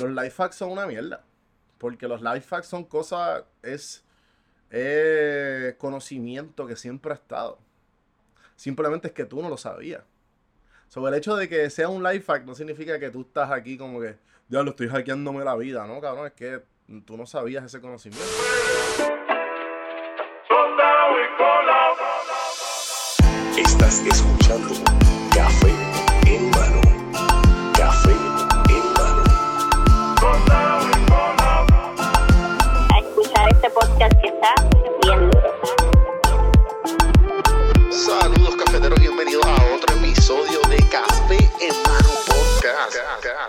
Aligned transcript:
Los 0.00 0.10
life 0.10 0.42
hacks 0.42 0.56
son 0.56 0.70
una 0.70 0.86
mierda. 0.86 1.24
Porque 1.78 2.08
los 2.08 2.20
life 2.20 2.54
hacks 2.54 2.66
son 2.66 2.84
cosas, 2.84 3.44
es 3.62 4.04
conocimiento 5.78 6.66
que 6.66 6.76
siempre 6.76 7.12
ha 7.12 7.14
estado. 7.14 7.58
Simplemente 8.56 9.08
es 9.08 9.14
que 9.14 9.24
tú 9.24 9.40
no 9.40 9.48
lo 9.48 9.56
sabías. 9.56 10.02
Sobre 10.88 11.12
el 11.12 11.18
hecho 11.18 11.36
de 11.36 11.48
que 11.48 11.70
sea 11.70 11.88
un 11.88 12.02
life 12.02 12.24
hack 12.26 12.44
no 12.44 12.54
significa 12.54 12.98
que 12.98 13.10
tú 13.10 13.20
estás 13.20 13.50
aquí 13.50 13.78
como 13.78 14.00
que, 14.00 14.16
ya 14.48 14.62
lo 14.62 14.70
estoy 14.70 14.88
hackeándome 14.88 15.44
la 15.44 15.54
vida, 15.54 15.86
¿no, 15.86 16.00
cabrón? 16.00 16.26
Es 16.26 16.32
que 16.32 16.62
tú 17.04 17.16
no 17.16 17.26
sabías 17.26 17.64
ese 17.64 17.80
conocimiento. 17.80 18.26
Estás 23.56 24.00
escuchando 24.00 24.97
podcast 33.78 34.20
que 34.20 34.28
está 34.28 34.54
bien 34.74 34.92
duro. 35.00 35.30
Saludos 37.90 38.56
cafeteros, 38.56 38.98
bienvenidos 38.98 39.46
a 39.46 39.54
otro 39.74 39.96
episodio 39.96 40.58
de 40.68 40.78
Café 40.90 41.38
en 41.60 41.74
mano 41.86 42.08
podcast. 42.26 42.96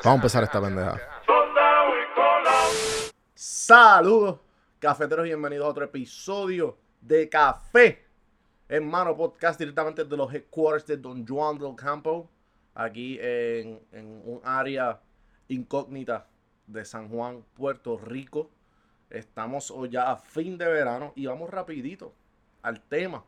Vamos 0.03 0.05
a 0.05 0.13
empezar 0.13 0.43
esta 0.43 0.61
pendeja. 0.61 0.99
Saludos, 3.33 4.39
cafeteros, 4.77 5.25
y 5.25 5.29
bienvenidos 5.29 5.65
a 5.65 5.69
otro 5.69 5.85
episodio 5.85 6.77
de 7.01 7.27
Café 7.27 8.05
en 8.67 8.87
Mano 8.87 9.17
Podcast 9.17 9.57
directamente 9.57 10.03
de 10.03 10.15
los 10.15 10.31
headquarters 10.31 10.85
de 10.85 10.97
Don 10.97 11.25
Juan 11.25 11.57
del 11.57 11.75
Campo, 11.75 12.29
aquí 12.75 13.17
en, 13.19 13.81
en 13.91 14.21
un 14.25 14.41
área 14.43 15.01
incógnita 15.47 16.27
de 16.67 16.85
San 16.85 17.09
Juan, 17.09 17.43
Puerto 17.55 17.97
Rico. 17.97 18.51
Estamos 19.09 19.73
ya 19.89 20.11
a 20.11 20.17
fin 20.17 20.57
de 20.57 20.67
verano 20.67 21.13
y 21.15 21.25
vamos 21.25 21.49
rapidito 21.49 22.13
al 22.61 22.79
tema 22.81 23.23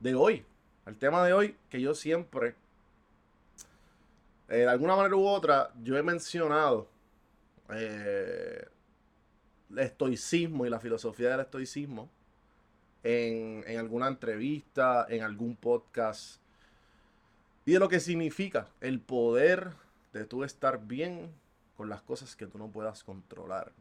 de 0.00 0.14
hoy. 0.14 0.44
Al 0.84 0.96
tema 0.96 1.24
de 1.24 1.32
hoy 1.32 1.56
que 1.70 1.80
yo 1.80 1.94
siempre, 1.94 2.54
eh, 4.48 4.56
de 4.58 4.68
alguna 4.68 4.96
manera 4.96 5.16
u 5.16 5.26
otra, 5.26 5.70
yo 5.82 5.96
he 5.96 6.02
mencionado 6.02 6.88
eh, 7.70 8.66
el 9.70 9.78
estoicismo 9.78 10.66
y 10.66 10.70
la 10.70 10.80
filosofía 10.80 11.30
del 11.30 11.40
estoicismo 11.40 12.10
en, 13.02 13.64
en 13.66 13.78
alguna 13.78 14.08
entrevista, 14.08 15.06
en 15.08 15.22
algún 15.22 15.56
podcast, 15.56 16.40
y 17.64 17.72
de 17.72 17.78
lo 17.78 17.88
que 17.88 18.00
significa 18.00 18.68
el 18.80 19.00
poder 19.00 19.70
de 20.12 20.24
tú 20.24 20.44
estar 20.44 20.84
bien 20.84 21.32
con 21.76 21.88
las 21.88 22.02
cosas 22.02 22.36
que 22.36 22.46
tú 22.46 22.58
no 22.58 22.68
puedas 22.68 23.02
controlar. 23.04 23.72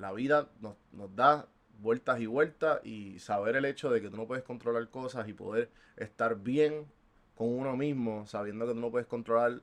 La 0.00 0.12
vida 0.12 0.48
nos, 0.60 0.76
nos 0.92 1.14
da 1.14 1.46
vueltas 1.80 2.20
y 2.20 2.26
vueltas 2.26 2.80
y 2.84 3.18
saber 3.18 3.56
el 3.56 3.64
hecho 3.64 3.90
de 3.90 4.00
que 4.00 4.10
tú 4.10 4.16
no 4.16 4.26
puedes 4.26 4.44
controlar 4.44 4.88
cosas 4.90 5.28
y 5.28 5.32
poder 5.32 5.70
estar 5.96 6.36
bien 6.36 6.86
con 7.34 7.48
uno 7.48 7.76
mismo, 7.76 8.26
sabiendo 8.26 8.66
que 8.66 8.74
tú 8.74 8.80
no 8.80 8.90
puedes 8.90 9.06
controlar 9.06 9.60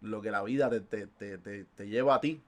lo 0.00 0.20
que 0.22 0.30
la 0.30 0.42
vida 0.42 0.70
te, 0.70 0.80
te- 0.80 1.06
te- 1.38 1.64
te- 1.64 1.88
lleva 1.88 2.14
a 2.16 2.20
ti, 2.20 2.42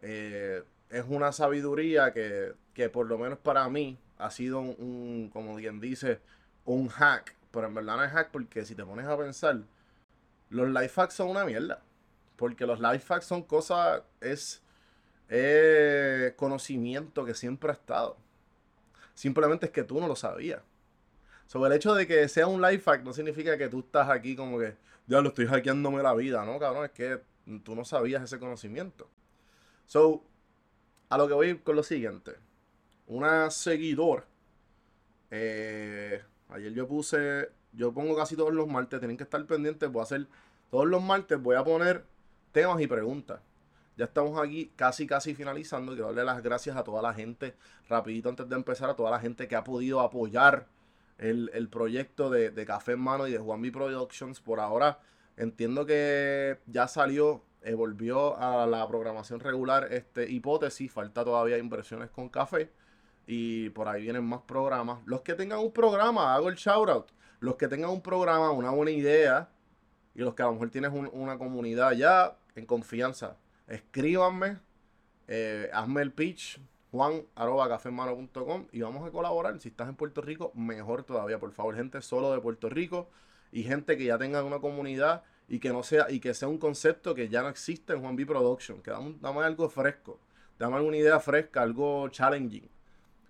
eh, 0.00 0.62
es 0.90 1.04
una 1.08 1.32
sabiduría 1.32 2.12
que, 2.12 2.54
que 2.74 2.88
por 2.88 3.06
lo 3.06 3.18
menos 3.18 3.38
para 3.38 3.68
mí 3.68 3.98
ha 4.18 4.30
sido 4.30 4.60
un, 4.60 5.30
como 5.32 5.56
quien 5.56 5.80
dice, 5.80 6.20
un 6.64 6.88
hack. 6.88 7.36
Pero 7.50 7.66
en 7.66 7.74
verdad 7.74 7.96
no 7.96 8.04
es 8.04 8.12
hack 8.12 8.30
porque 8.30 8.64
si 8.64 8.74
te 8.74 8.84
pones 8.84 9.06
a 9.06 9.16
pensar, 9.16 9.60
los 10.50 10.68
life 10.68 11.00
hacks 11.00 11.14
son 11.14 11.30
una 11.30 11.44
mierda. 11.44 11.82
Porque 12.36 12.66
los 12.66 12.80
life 12.80 13.12
hacks 13.12 13.26
son 13.26 13.42
cosas, 13.42 14.02
es 14.20 14.62
eh, 15.28 16.34
conocimiento 16.36 17.24
que 17.24 17.34
siempre 17.34 17.70
ha 17.70 17.74
estado. 17.74 18.16
Simplemente 19.14 19.66
es 19.66 19.72
que 19.72 19.84
tú 19.84 20.00
no 20.00 20.08
lo 20.08 20.16
sabías. 20.16 20.62
Sobre 21.46 21.70
el 21.70 21.76
hecho 21.76 21.94
de 21.94 22.06
que 22.06 22.28
sea 22.28 22.46
un 22.46 22.60
life 22.62 22.90
hack 22.90 23.02
no 23.02 23.12
significa 23.12 23.56
que 23.56 23.68
tú 23.68 23.80
estás 23.80 24.08
aquí 24.10 24.36
como 24.36 24.58
que, 24.58 24.76
ya 25.06 25.20
lo 25.20 25.30
estoy 25.30 25.46
hackeándome 25.46 26.02
la 26.02 26.14
vida, 26.14 26.44
¿no, 26.44 26.58
cabrón? 26.58 26.84
Es 26.84 26.90
que 26.92 27.20
tú 27.64 27.74
no 27.74 27.84
sabías 27.84 28.22
ese 28.22 28.38
conocimiento. 28.38 29.08
So, 29.86 30.22
a 31.08 31.16
lo 31.16 31.26
que 31.26 31.34
voy 31.34 31.58
con 31.58 31.76
lo 31.76 31.82
siguiente. 31.82 32.32
Una 33.06 33.50
seguidora. 33.50 34.26
eh, 35.30 36.22
ayer 36.50 36.72
yo 36.74 36.86
puse. 36.86 37.50
Yo 37.72 37.92
pongo 37.92 38.16
casi 38.16 38.36
todos 38.36 38.52
los 38.52 38.68
martes. 38.68 39.00
Tienen 39.00 39.16
que 39.16 39.24
estar 39.24 39.44
pendientes. 39.46 39.90
Voy 39.90 40.00
a 40.00 40.02
hacer. 40.04 40.26
Todos 40.70 40.86
los 40.86 41.02
martes 41.02 41.40
voy 41.40 41.56
a 41.56 41.64
poner 41.64 42.04
temas 42.52 42.80
y 42.80 42.86
preguntas. 42.86 43.40
Ya 43.98 44.06
estamos 44.06 44.40
aquí 44.40 44.72
casi 44.76 45.06
casi 45.06 45.34
finalizando. 45.34 45.92
Quiero 45.92 46.06
darle 46.08 46.24
las 46.24 46.42
gracias 46.42 46.76
a 46.76 46.84
toda 46.84 47.02
la 47.02 47.12
gente. 47.12 47.54
Rapidito 47.88 48.28
antes 48.30 48.48
de 48.48 48.56
empezar. 48.56 48.88
A 48.88 48.94
toda 48.96 49.10
la 49.10 49.20
gente 49.20 49.48
que 49.48 49.56
ha 49.56 49.64
podido 49.64 50.00
apoyar 50.00 50.66
el, 51.18 51.50
el 51.52 51.68
proyecto 51.68 52.30
de, 52.30 52.50
de 52.50 52.64
Café 52.64 52.92
en 52.92 53.00
Mano 53.00 53.26
y 53.26 53.32
de 53.32 53.38
Juan 53.38 53.60
B 53.60 53.70
Productions. 53.72 54.40
Por 54.40 54.60
ahora 54.60 55.00
entiendo 55.36 55.84
que 55.84 56.58
ya 56.66 56.88
salió 56.88 57.42
eh, 57.62 57.74
volvió 57.74 58.38
a 58.38 58.66
la 58.68 58.86
programación 58.86 59.40
regular 59.40 59.92
este 59.92 60.30
hipótesis, 60.30 60.92
falta 60.92 61.24
todavía 61.24 61.58
inversiones 61.58 62.08
con 62.10 62.28
café 62.28 62.70
y 63.26 63.70
por 63.70 63.88
ahí 63.88 64.02
vienen 64.02 64.24
más 64.24 64.42
programas. 64.42 65.00
Los 65.06 65.22
que 65.22 65.34
tengan 65.34 65.58
un 65.58 65.72
programa, 65.72 66.34
hago 66.36 66.48
el 66.48 66.54
shout 66.54 66.88
out. 66.88 67.06
Los 67.40 67.56
que 67.56 67.66
tengan 67.66 67.90
un 67.90 68.00
programa, 68.00 68.52
una 68.52 68.70
buena 68.70 68.92
idea 68.92 69.48
y 70.14 70.20
los 70.20 70.34
que 70.34 70.42
a 70.42 70.46
lo 70.46 70.52
mejor 70.52 70.70
tienes 70.70 70.92
un- 70.92 71.10
una 71.12 71.36
comunidad 71.36 71.92
ya 71.92 72.36
en 72.54 72.64
confianza, 72.64 73.36
escríbanme, 73.68 74.58
eh, 75.28 75.70
hazme 75.72 76.02
el 76.02 76.12
pitch, 76.12 76.60
juan 76.90 77.24
y 78.72 78.80
vamos 78.80 79.06
a 79.06 79.10
colaborar. 79.10 79.60
Si 79.60 79.68
estás 79.68 79.88
en 79.88 79.94
Puerto 79.94 80.22
Rico, 80.22 80.52
mejor 80.54 81.04
todavía, 81.04 81.38
por 81.38 81.52
favor, 81.52 81.76
gente 81.76 82.00
solo 82.02 82.32
de 82.32 82.40
Puerto 82.40 82.68
Rico 82.68 83.08
y 83.52 83.62
gente 83.62 83.96
que 83.96 84.04
ya 84.04 84.18
tenga 84.18 84.42
una 84.42 84.58
comunidad 84.58 85.22
y 85.48 85.60
que 85.60 85.70
no 85.70 85.82
sea 85.82 86.10
y 86.10 86.20
que 86.20 86.34
sea 86.34 86.48
un 86.48 86.58
concepto 86.58 87.14
que 87.14 87.28
ya 87.28 87.42
no 87.42 87.48
existe 87.48 87.92
en 87.92 88.00
Juan 88.00 88.16
B 88.16 88.26
Production, 88.26 88.82
que 88.82 88.90
dame, 88.90 89.16
dame 89.20 89.40
algo 89.40 89.68
fresco, 89.68 90.18
dame 90.58 90.76
alguna 90.76 90.96
idea 90.96 91.20
fresca, 91.20 91.62
algo 91.62 92.08
challenging. 92.08 92.68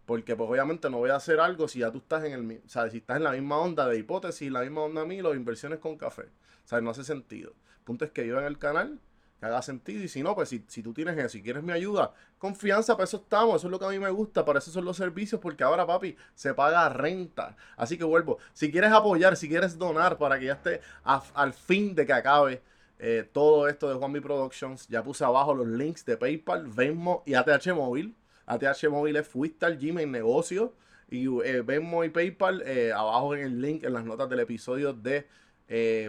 Porque 0.07 0.35
pues 0.35 0.49
obviamente 0.49 0.89
no 0.89 0.99
voy 0.99 1.11
a 1.11 1.17
hacer 1.17 1.39
algo 1.39 1.69
si 1.69 1.81
ya 1.81 1.93
tú 1.93 1.99
estás 1.99 2.25
en 2.25 2.33
el 2.33 2.63
o 2.65 2.69
sea, 2.69 2.89
si 2.91 2.99
estás 2.99 3.19
en 3.19 3.25
la 3.25 3.33
misma 3.33 3.59
onda 3.59 3.87
de 3.87 3.99
hipótesis, 3.99 4.51
la 4.51 4.63
misma 4.63 4.83
onda 4.83 5.03
a 5.03 5.05
mí, 5.05 5.21
las 5.21 5.35
inversiones 5.35 5.81
con 5.81 5.99
café. 5.99 6.23
O 6.23 6.69
sea, 6.69 6.81
no 6.81 6.91
hace 6.91 7.05
sentido. 7.05 7.51
El 7.51 7.85
punto 7.85 8.05
es 8.07 8.11
que 8.13 8.23
en 8.23 8.45
el 8.45 8.59
canal 8.59 9.01
que 9.39 9.47
haga 9.47 9.63
sentido 9.63 10.03
y 10.03 10.09
si 10.09 10.23
no, 10.23 10.35
pues 10.35 10.49
si, 10.49 10.65
si 10.67 10.83
tú 10.83 10.93
tienes 10.93 11.17
eso, 11.17 11.29
si 11.29 11.43
quieres 11.43 11.63
mi 11.63 11.73
ayuda, 11.73 12.13
confianza, 12.39 12.95
para 12.95 13.05
eso 13.05 13.19
estamos, 13.19 13.57
eso 13.57 13.69
es 13.69 13.71
lo 13.71 13.79
que 13.79 13.85
a 13.85 13.89
mí 13.89 13.99
me 13.99 14.11
gusta, 14.11 14.45
para 14.45 14.59
eso 14.59 14.71
son 14.71 14.85
los 14.85 14.97
servicios, 14.97 15.41
porque 15.41 15.65
ahora 15.65 15.87
papi 15.87 16.17
se 16.35 16.55
paga 16.55 16.89
renta. 16.89 17.57
Así 17.77 17.97
que 17.97 18.05
vuelvo, 18.05 18.39
si 18.53 18.71
quieres 18.71 18.93
apoyar, 18.93 19.37
si 19.37 19.49
quieres 19.49 19.79
donar 19.79 20.19
para 20.19 20.39
que 20.39 20.47
ya 20.47 20.55
esté 20.55 20.81
al 21.05 21.53
fin 21.53 21.95
de 21.95 22.07
que 22.07 22.13
acabe 22.13 22.63
eh, 22.99 23.29
todo 23.33 23.69
esto 23.69 23.89
de 23.89 23.95
Juan 23.95 24.13
B 24.13 24.21
Productions, 24.21 24.89
ya 24.89 25.03
puse 25.03 25.25
abajo 25.25 25.55
los 25.55 25.67
links 25.69 26.05
de 26.05 26.17
PayPal, 26.17 26.67
Venmo 26.67 27.23
y 27.27 27.35
ATH 27.35 27.69
Móvil. 27.75 28.17
ATH 28.47 28.89
Móvil 28.91 29.17
es 29.17 29.29
Fuistar, 29.29 29.77
Gmail, 29.77 30.11
Negocio. 30.11 30.75
Y 31.11 31.27
eh, 31.27 31.63
Venmo 31.63 32.05
y 32.05 32.11
PayPal 32.11 32.63
eh, 32.67 32.93
abajo 32.93 33.35
en 33.35 33.43
el 33.43 33.61
link 33.63 33.85
en 33.85 33.95
las 33.95 34.05
notas 34.05 34.29
del 34.29 34.41
episodio 34.41 34.93
de 34.93 35.27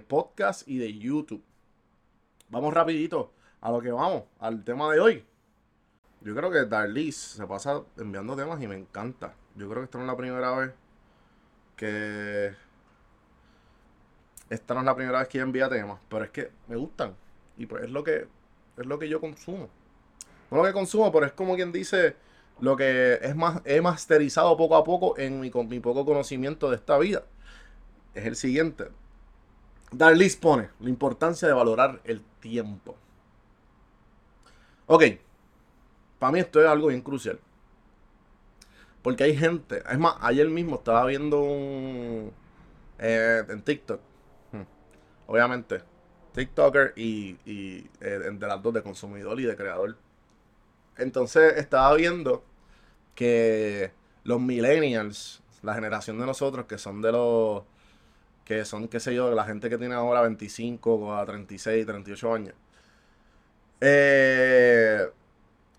podcast 0.07 0.67
y 0.67 0.77
de 0.77 0.97
YouTube. 0.97 1.43
Vamos 2.49 2.73
rapidito 2.73 3.31
a 3.61 3.71
lo 3.71 3.81
que 3.81 3.91
vamos, 3.91 4.23
al 4.39 4.63
tema 4.63 4.91
de 4.91 4.99
hoy. 4.99 5.25
Yo 6.21 6.35
creo 6.35 6.51
que 6.51 6.65
Darlis 6.65 7.15
se 7.15 7.45
pasa 7.45 7.81
enviando 7.97 8.35
temas 8.35 8.61
y 8.61 8.67
me 8.67 8.75
encanta. 8.75 9.35
Yo 9.55 9.69
creo 9.69 9.81
que 9.81 9.85
esta 9.85 9.97
no 9.99 10.05
es 10.05 10.07
la 10.07 10.17
primera 10.17 10.55
vez 10.55 10.71
que... 11.75 12.53
Esta 14.49 14.73
no 14.73 14.79
es 14.79 14.85
la 14.87 14.95
primera 14.95 15.19
vez 15.19 15.27
que 15.27 15.37
ella 15.37 15.45
envía 15.45 15.69
temas, 15.69 15.99
pero 16.09 16.23
es 16.23 16.31
que 16.31 16.51
me 16.67 16.75
gustan. 16.75 17.15
Y 17.57 17.67
pues 17.67 17.83
es 17.83 17.91
lo 17.91 18.03
que, 18.03 18.27
es 18.77 18.85
lo 18.85 18.97
que 18.97 19.07
yo 19.07 19.21
consumo. 19.21 19.69
No 20.49 20.57
lo 20.57 20.63
que 20.63 20.73
consumo, 20.73 21.11
pero 21.11 21.27
es 21.27 21.33
como 21.33 21.55
quien 21.55 21.71
dice 21.71 22.15
lo 22.59 22.75
que 22.75 23.19
es 23.21 23.35
más, 23.35 23.61
he 23.63 23.79
masterizado 23.79 24.57
poco 24.57 24.75
a 24.75 24.83
poco 24.83 25.17
en 25.17 25.39
mi, 25.39 25.51
con 25.51 25.67
mi 25.69 25.79
poco 25.79 26.03
conocimiento 26.03 26.69
de 26.69 26.77
esta 26.77 26.97
vida. 26.97 27.23
Es 28.15 28.25
el 28.25 28.35
siguiente. 28.35 28.85
Darlis 29.91 30.35
pone 30.35 30.69
la 30.79 30.89
importancia 30.89 31.47
de 31.47 31.53
valorar 31.53 32.01
el 32.03 32.21
tiempo. 32.39 32.95
Ok, 34.85 35.03
para 36.19 36.31
mí 36.31 36.39
esto 36.39 36.61
es 36.61 36.67
algo 36.67 36.87
bien 36.87 37.01
crucial. 37.01 37.39
Porque 39.01 39.23
hay 39.23 39.35
gente, 39.35 39.81
es 39.89 39.97
más, 39.97 40.15
ayer 40.21 40.47
mismo 40.49 40.75
estaba 40.75 41.05
viendo 41.05 41.39
un 41.39 42.31
eh, 42.99 43.43
en 43.47 43.61
TikTok. 43.61 44.01
Hmm. 44.51 44.63
Obviamente, 45.27 45.81
TikToker 46.33 46.93
y, 46.95 47.37
y 47.45 47.89
eh, 48.01 48.31
de 48.33 48.47
las 48.47 48.61
dos, 48.61 48.73
de 48.73 48.83
consumidor 48.83 49.39
y 49.39 49.43
de 49.45 49.55
creador. 49.55 49.97
Entonces 50.97 51.57
estaba 51.57 51.93
viendo 51.95 52.43
que 53.15 53.91
los 54.23 54.39
millennials, 54.41 55.41
la 55.61 55.73
generación 55.73 56.19
de 56.19 56.25
nosotros 56.25 56.65
que 56.65 56.77
son 56.77 57.01
de 57.01 57.11
los 57.11 57.63
que 58.49 58.65
son, 58.65 58.87
qué 58.87 58.99
sé 58.99 59.13
yo, 59.13 59.29
la 59.35 59.45
gente 59.45 59.69
que 59.69 59.77
tiene 59.77 59.93
ahora 59.93 60.23
25 60.23 61.13
a 61.13 61.23
36, 61.23 61.85
38 61.85 62.33
años. 62.33 62.55
Eh, 63.79 65.07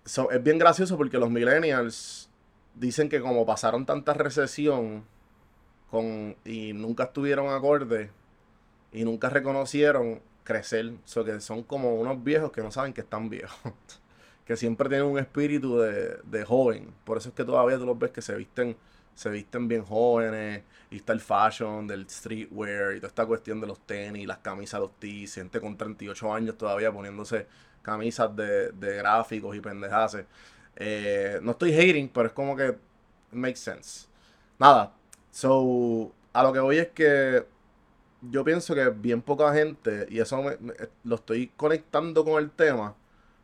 so, 0.05 0.31
es 0.31 0.41
bien 0.41 0.57
gracioso 0.57 0.95
porque 0.95 1.17
los 1.17 1.29
millennials 1.29 2.29
dicen 2.73 3.09
que 3.09 3.19
como 3.19 3.45
pasaron 3.45 3.85
tanta 3.85 4.13
recesión 4.13 5.03
con, 5.89 6.37
y 6.45 6.71
nunca 6.71 7.03
estuvieron 7.03 7.53
acorde 7.53 8.09
y 8.93 9.03
nunca 9.03 9.27
reconocieron 9.27 10.21
crecer, 10.45 10.93
so 11.03 11.25
que 11.25 11.41
son 11.41 11.63
como 11.63 11.95
unos 11.95 12.23
viejos 12.23 12.53
que 12.53 12.61
no 12.61 12.71
saben 12.71 12.93
que 12.93 13.01
están 13.01 13.29
viejos, 13.29 13.73
que 14.45 14.55
siempre 14.55 14.87
tienen 14.87 15.07
un 15.07 15.19
espíritu 15.19 15.77
de, 15.77 16.19
de 16.23 16.45
joven, 16.45 16.93
por 17.03 17.17
eso 17.17 17.27
es 17.27 17.35
que 17.35 17.43
todavía 17.43 17.77
tú 17.77 17.85
los 17.85 17.99
ves 17.99 18.11
que 18.11 18.21
se 18.21 18.33
visten 18.33 18.77
se 19.15 19.29
visten 19.29 19.67
bien 19.67 19.83
jóvenes 19.83 20.63
y 20.89 20.97
está 20.97 21.13
el 21.13 21.21
fashion 21.21 21.87
del 21.87 22.09
streetwear 22.09 22.93
y 22.95 22.97
toda 22.97 23.07
esta 23.09 23.25
cuestión 23.25 23.61
de 23.61 23.67
los 23.67 23.79
tenis, 23.85 24.27
las 24.27 24.39
camisas, 24.39 24.79
los 24.79 24.91
tees, 24.99 25.35
gente 25.35 25.59
con 25.61 25.77
38 25.77 26.33
años 26.33 26.57
todavía 26.57 26.91
poniéndose 26.91 27.47
camisas 27.81 28.35
de, 28.35 28.71
de 28.71 28.95
gráficos 28.97 29.55
y 29.55 29.59
pendejaces. 29.61 30.25
Eh, 30.75 31.39
no 31.41 31.51
estoy 31.51 31.73
hating, 31.73 32.09
pero 32.09 32.27
es 32.27 32.33
como 32.33 32.55
que 32.55 32.77
makes 33.31 33.57
sense. 33.59 34.07
Nada, 34.59 34.93
so, 35.31 36.11
a 36.33 36.43
lo 36.43 36.53
que 36.53 36.59
voy 36.59 36.77
es 36.79 36.89
que 36.89 37.45
yo 38.21 38.43
pienso 38.43 38.75
que 38.75 38.89
bien 38.89 39.21
poca 39.21 39.53
gente, 39.53 40.07
y 40.09 40.19
eso 40.19 40.41
me- 40.43 40.57
lo 41.03 41.15
estoy 41.15 41.47
conectando 41.57 42.23
con 42.25 42.41
el 42.41 42.51
tema, 42.51 42.95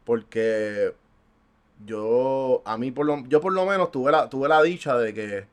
porque 0.05 0.93
yo, 1.85 2.61
a 2.65 2.77
mí 2.77 2.91
por 2.91 3.05
lo, 3.05 3.25
yo 3.27 3.41
por 3.41 3.53
lo 3.53 3.65
menos 3.65 3.91
tuve 3.91 4.11
la, 4.11 4.29
tuve 4.29 4.47
la 4.49 4.61
dicha 4.63 4.97
de 4.97 5.13
que 5.13 5.47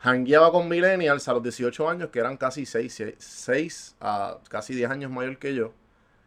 hangueaba 0.00 0.50
con 0.50 0.68
millennials 0.68 1.28
a 1.28 1.34
los 1.34 1.42
18 1.42 1.88
años, 1.88 2.10
que 2.10 2.18
eran 2.18 2.36
casi 2.36 2.66
6, 2.66 3.14
6 3.18 3.96
a 4.00 4.38
casi 4.48 4.74
10 4.74 4.90
años 4.90 5.10
mayor 5.10 5.38
que 5.38 5.54
yo. 5.54 5.72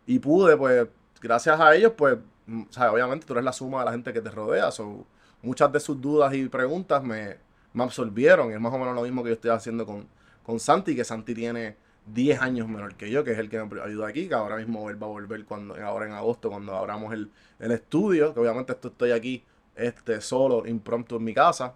Y 0.05 0.19
pude, 0.19 0.57
pues, 0.57 0.87
gracias 1.21 1.59
a 1.59 1.75
ellos, 1.75 1.93
pues, 1.97 2.17
mm, 2.47 2.63
o 2.77 2.91
obviamente 2.91 3.25
tú 3.25 3.33
eres 3.33 3.45
la 3.45 3.53
suma 3.53 3.79
de 3.79 3.85
la 3.85 3.91
gente 3.91 4.13
que 4.13 4.21
te 4.21 4.29
rodea. 4.29 4.71
So, 4.71 5.05
muchas 5.41 5.71
de 5.71 5.79
sus 5.79 5.99
dudas 6.01 6.33
y 6.33 6.47
preguntas 6.49 7.03
me, 7.03 7.37
me 7.73 7.83
absorbieron. 7.83 8.51
Es 8.51 8.59
más 8.59 8.73
o 8.73 8.77
menos 8.77 8.95
lo 8.95 9.01
mismo 9.03 9.23
que 9.23 9.29
yo 9.29 9.35
estoy 9.35 9.51
haciendo 9.51 9.85
con, 9.85 10.07
con 10.43 10.59
Santi, 10.59 10.95
que 10.95 11.03
Santi 11.03 11.33
tiene 11.33 11.77
10 12.07 12.41
años 12.41 12.67
menor 12.67 12.95
que 12.95 13.09
yo, 13.09 13.23
que 13.23 13.31
es 13.31 13.39
el 13.39 13.49
que 13.49 13.63
me 13.63 13.81
ayuda 13.81 14.07
aquí, 14.07 14.27
que 14.27 14.35
ahora 14.35 14.57
mismo 14.57 14.89
él 14.89 15.01
va 15.01 15.07
a 15.07 15.09
volver 15.09 15.45
cuando, 15.45 15.75
ahora 15.83 16.05
en 16.05 16.13
agosto, 16.13 16.49
cuando 16.49 16.75
abramos 16.75 17.13
el, 17.13 17.31
el 17.59 17.71
estudio, 17.71 18.33
que 18.33 18.39
obviamente 18.39 18.73
esto 18.73 18.89
estoy 18.89 19.11
aquí 19.11 19.43
este, 19.75 20.21
solo, 20.21 20.67
impromptu 20.67 21.17
en 21.17 21.23
mi 21.23 21.33
casa. 21.33 21.75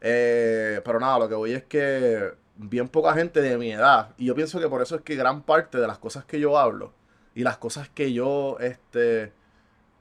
Eh, 0.00 0.80
pero 0.84 0.98
nada, 1.00 1.18
lo 1.18 1.28
que 1.28 1.34
voy 1.34 1.52
es 1.52 1.64
que 1.64 2.32
bien 2.56 2.88
poca 2.88 3.14
gente 3.14 3.40
de 3.40 3.56
mi 3.58 3.72
edad, 3.72 4.14
y 4.18 4.26
yo 4.26 4.34
pienso 4.34 4.60
que 4.60 4.68
por 4.68 4.82
eso 4.82 4.96
es 4.96 5.02
que 5.02 5.16
gran 5.16 5.42
parte 5.42 5.78
de 5.78 5.86
las 5.86 5.98
cosas 5.98 6.24
que 6.24 6.40
yo 6.40 6.58
hablo 6.58 6.92
y 7.34 7.42
las 7.42 7.58
cosas 7.58 7.88
que 7.88 8.12
yo, 8.12 8.58
este, 8.60 9.32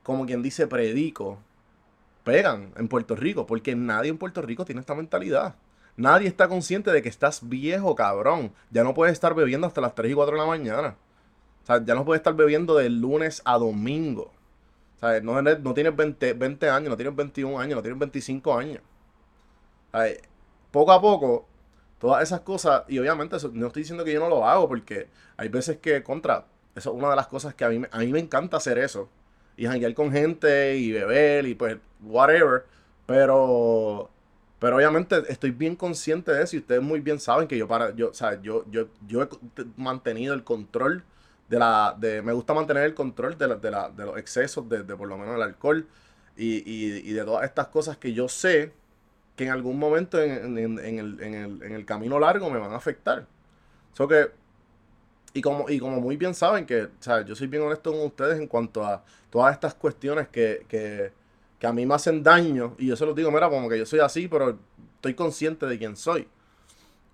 como 0.03 0.25
quien 0.25 0.41
dice, 0.41 0.67
predico, 0.67 1.39
pegan 2.23 2.73
en 2.77 2.87
Puerto 2.87 3.15
Rico, 3.15 3.45
porque 3.45 3.75
nadie 3.75 4.09
en 4.09 4.17
Puerto 4.17 4.41
Rico 4.41 4.65
tiene 4.65 4.81
esta 4.81 4.95
mentalidad. 4.95 5.55
Nadie 5.95 6.27
está 6.27 6.47
consciente 6.47 6.91
de 6.91 7.01
que 7.01 7.09
estás 7.09 7.47
viejo, 7.49 7.93
cabrón. 7.93 8.53
Ya 8.71 8.83
no 8.83 8.93
puedes 8.93 9.13
estar 9.13 9.35
bebiendo 9.35 9.67
hasta 9.67 9.81
las 9.81 9.95
3 9.95 10.11
y 10.11 10.15
4 10.15 10.35
de 10.35 10.41
la 10.41 10.47
mañana. 10.47 10.95
O 11.63 11.65
sea, 11.65 11.83
ya 11.83 11.93
no 11.93 12.05
puedes 12.05 12.19
estar 12.19 12.35
bebiendo 12.35 12.75
de 12.75 12.89
lunes 12.89 13.41
a 13.43 13.57
domingo. 13.57 14.31
O 14.95 14.99
sea, 14.99 15.19
no, 15.21 15.41
no 15.41 15.73
tienes 15.73 15.95
20, 15.95 16.33
20 16.33 16.69
años, 16.69 16.89
no 16.89 16.95
tienes 16.95 17.15
21 17.15 17.59
años, 17.59 17.75
no 17.75 17.81
tienes 17.81 17.99
25 17.99 18.57
años. 18.57 18.81
Poco 20.71 20.91
a 20.91 21.01
poco, 21.01 21.47
todas 21.99 22.21
esas 22.23 22.41
cosas, 22.41 22.83
y 22.87 22.99
obviamente 22.99 23.35
eso- 23.37 23.49
no 23.53 23.67
estoy 23.67 23.81
diciendo 23.83 24.03
que 24.05 24.13
yo 24.13 24.19
no 24.19 24.29
lo 24.29 24.45
hago, 24.47 24.67
porque 24.67 25.07
hay 25.37 25.49
veces 25.49 25.77
que 25.77 26.03
contra, 26.03 26.45
eso 26.75 26.91
es 26.91 26.95
una 26.97 27.09
de 27.09 27.15
las 27.15 27.27
cosas 27.27 27.55
que 27.55 27.65
a 27.65 27.69
mí, 27.69 27.81
a 27.91 27.99
mí 27.99 28.07
me 28.07 28.19
encanta 28.19 28.57
hacer 28.57 28.77
eso, 28.77 29.09
y 29.57 29.65
janguear 29.65 29.93
con 29.95 30.11
gente, 30.11 30.77
y 30.77 30.91
beber, 30.91 31.45
y 31.47 31.55
pues, 31.55 31.77
whatever, 32.03 32.65
pero, 33.07 34.09
pero 34.59 34.75
obviamente 34.77 35.23
estoy 35.29 35.49
bien 35.51 35.75
consciente 35.75 36.31
de 36.31 36.43
eso, 36.43 36.55
y 36.55 36.59
ustedes 36.59 36.81
muy 36.83 36.99
bien 36.99 37.19
saben 37.19 37.47
que 37.47 37.57
yo 37.57 37.67
para, 37.67 37.95
yo, 37.95 38.09
o 38.11 38.13
sea, 38.13 38.39
yo, 38.41 38.65
yo, 38.69 38.87
yo 39.07 39.23
he 39.23 39.27
mantenido 39.75 40.33
el 40.35 40.43
control 40.43 41.03
de 41.49 41.57
la, 41.59 41.95
de, 41.99 42.21
me 42.21 42.31
gusta 42.33 42.53
mantener 42.53 42.83
el 42.83 42.93
control 42.93 43.37
de, 43.39 43.47
la- 43.47 43.55
de, 43.55 43.71
la- 43.71 43.89
de 43.89 44.05
los 44.05 44.17
excesos, 44.19 44.69
de, 44.69 44.83
de 44.83 44.95
por 44.95 45.07
lo 45.07 45.17
menos 45.17 45.35
el 45.35 45.41
alcohol, 45.41 45.87
y, 46.37 46.61
y 47.09 47.11
de 47.13 47.23
todas 47.25 47.43
estas 47.43 47.67
cosas 47.67 47.97
que 47.97 48.13
yo 48.13 48.29
sé 48.29 48.71
que 49.39 49.45
en 49.45 49.51
algún 49.51 49.79
momento 49.79 50.21
en, 50.21 50.57
en- 50.59 50.79
en 50.79 50.99
el, 50.99 51.21
en 51.23 51.33
el- 51.35 51.63
en 51.63 51.73
el 51.73 51.85
camino 51.85 52.19
largo 52.19 52.49
me 52.51 52.59
van 52.59 52.73
a 52.73 52.77
afectar. 52.77 53.25
Que, 54.07 54.31
y 55.33 55.41
como, 55.41 55.69
y 55.69 55.79
como 55.79 56.01
muy 56.01 56.17
bien 56.17 56.33
saben 56.33 56.65
que, 56.65 56.83
o 56.83 56.89
sea, 56.99 57.23
yo 57.23 57.35
soy 57.35 57.47
bien 57.47 57.63
honesto 57.63 57.91
con 57.91 58.01
ustedes 58.01 58.39
en 58.39 58.47
cuanto 58.47 58.83
a 58.85 59.03
todas 59.29 59.53
estas 59.53 59.75
cuestiones 59.75 60.27
que, 60.29 60.65
que, 60.67 61.11
que 61.59 61.67
a 61.67 61.73
mí 61.73 61.85
me 61.85 61.93
hacen 61.95 62.23
daño, 62.23 62.75
y 62.79 62.87
yo 62.87 62.95
se 62.95 63.05
los 63.05 63.15
digo, 63.15 63.29
mira, 63.31 63.49
como 63.49 63.69
que 63.69 63.77
yo 63.77 63.85
soy 63.85 63.99
así, 63.99 64.27
pero 64.27 64.57
estoy 64.95 65.13
consciente 65.13 65.65
de 65.67 65.77
quién 65.77 65.95
soy. 65.95 66.27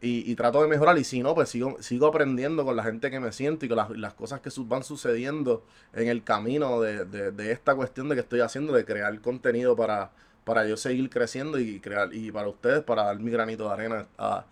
Y, 0.02 0.32
y 0.32 0.36
trato 0.36 0.62
de 0.62 0.68
mejorar, 0.70 0.98
y 1.00 1.04
si 1.06 1.22
no, 1.24 1.36
pues 1.36 1.50
sigo, 1.50 1.78
sigo 1.82 2.08
aprendiendo 2.08 2.66
con 2.66 2.76
la 2.76 2.84
gente 2.84 3.12
que 3.12 3.20
me 3.20 3.32
siento 3.34 3.66
y 3.66 3.70
con 3.70 3.78
las, 3.78 3.90
las 3.92 4.14
cosas 4.14 4.42
que 4.42 4.50
van 4.66 4.84
sucediendo 4.84 5.64
en 5.94 6.08
el 6.10 6.24
camino 6.24 6.82
de, 6.82 7.06
de- 7.06 7.32
de 7.32 7.52
esta 7.52 7.76
cuestión 7.76 8.10
de 8.10 8.16
que 8.16 8.22
estoy 8.22 8.42
haciendo, 8.42 8.74
de 8.74 8.86
crear 8.86 9.20
contenido 9.22 9.76
para, 9.76 10.12
para 10.46 10.66
yo 10.68 10.78
seguir 10.78 11.10
creciendo 11.10 11.60
y 11.60 11.82
crear, 11.82 12.14
y 12.14 12.32
para 12.32 12.48
ustedes, 12.50 12.84
para 12.84 13.04
dar 13.06 13.20
mi 13.20 13.32
granito 13.32 13.66
de 13.68 13.74
arena 13.74 14.08
a- 14.18 14.46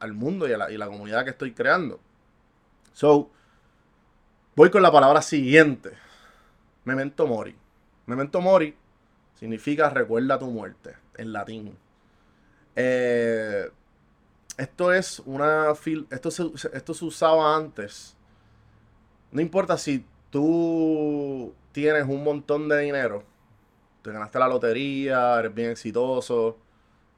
al 0.00 0.12
mundo 0.14 0.48
y 0.48 0.52
a 0.52 0.58
la, 0.58 0.86
comunidad 0.86 1.24
que 1.24 1.30
estoy 1.30 1.52
creando. 1.52 2.00
So, 2.92 3.30
voy 4.56 4.70
con 4.70 4.82
la 4.82 4.92
palabra 4.92 5.22
siguiente. 5.22 5.92
Memento 6.84 7.26
mori. 7.26 7.54
Memento 8.06 8.40
mori 8.40 8.74
significa 9.38 9.90
recuerda 9.90 10.38
tu 10.38 10.46
muerte, 10.46 10.96
en 11.16 11.32
latín. 11.32 11.76
Eh, 12.76 13.70
esto 14.58 14.92
es 14.92 15.20
una 15.20 15.74
fil- 15.74 16.06
esto 16.10 16.30
se, 16.30 16.44
esto 16.72 16.94
se 16.94 17.04
usaba 17.04 17.56
antes. 17.56 18.16
No 19.30 19.40
importa 19.40 19.78
si 19.78 20.04
tú 20.30 21.54
tienes 21.72 22.04
un 22.06 22.22
montón 22.24 22.68
de 22.68 22.80
dinero, 22.80 23.24
te 24.02 24.12
ganaste 24.12 24.38
la 24.38 24.48
lotería, 24.48 25.38
eres 25.38 25.54
bien 25.54 25.70
exitoso 25.70 26.58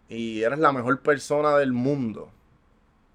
y 0.09 0.43
eres 0.43 0.59
la 0.61 0.73
mejor 0.73 1.01
persona 1.03 1.57
del 1.59 1.73
mundo 1.73 2.31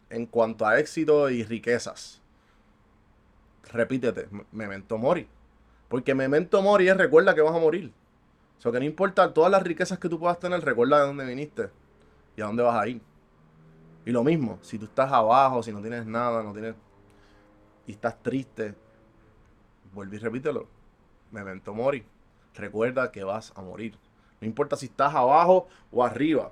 en 0.09 0.25
cuanto 0.27 0.65
a 0.67 0.79
éxito 0.79 1.29
y 1.29 1.43
riquezas. 1.43 2.21
Repítete, 3.71 4.27
me- 4.31 4.45
memento 4.51 4.97
mori. 4.97 5.27
Porque 5.89 6.15
memento 6.15 6.61
mori 6.61 6.89
es 6.89 6.97
recuerda 6.97 7.35
que 7.35 7.41
vas 7.41 7.55
a 7.55 7.59
morir. 7.59 7.91
O 8.59 8.61
sea, 8.61 8.71
que 8.71 8.79
no 8.79 8.85
importa 8.85 9.33
todas 9.33 9.51
las 9.51 9.63
riquezas 9.63 9.99
que 9.99 10.09
tú 10.09 10.19
puedas 10.19 10.39
tener, 10.39 10.61
recuerda 10.63 11.01
de 11.01 11.07
dónde 11.07 11.25
viniste 11.25 11.69
y 12.37 12.41
a 12.41 12.47
dónde 12.47 12.63
vas 12.63 12.75
a 12.81 12.87
ir. 12.87 13.01
Y 14.05 14.11
lo 14.11 14.23
mismo, 14.23 14.59
si 14.61 14.77
tú 14.79 14.85
estás 14.85 15.11
abajo, 15.11 15.61
si 15.63 15.71
no 15.71 15.81
tienes 15.81 16.05
nada, 16.05 16.43
no 16.43 16.51
tienes. 16.53 16.75
y 17.87 17.91
estás 17.93 18.21
triste, 18.21 18.75
vuelve 19.93 20.17
y 20.17 20.19
repítelo. 20.19 20.67
Memento 21.31 21.73
mori. 21.73 22.05
Recuerda 22.55 23.11
que 23.11 23.23
vas 23.23 23.53
a 23.55 23.61
morir. 23.61 23.97
No 24.41 24.47
importa 24.47 24.75
si 24.75 24.87
estás 24.87 25.13
abajo 25.15 25.67
o 25.91 26.03
arriba. 26.03 26.51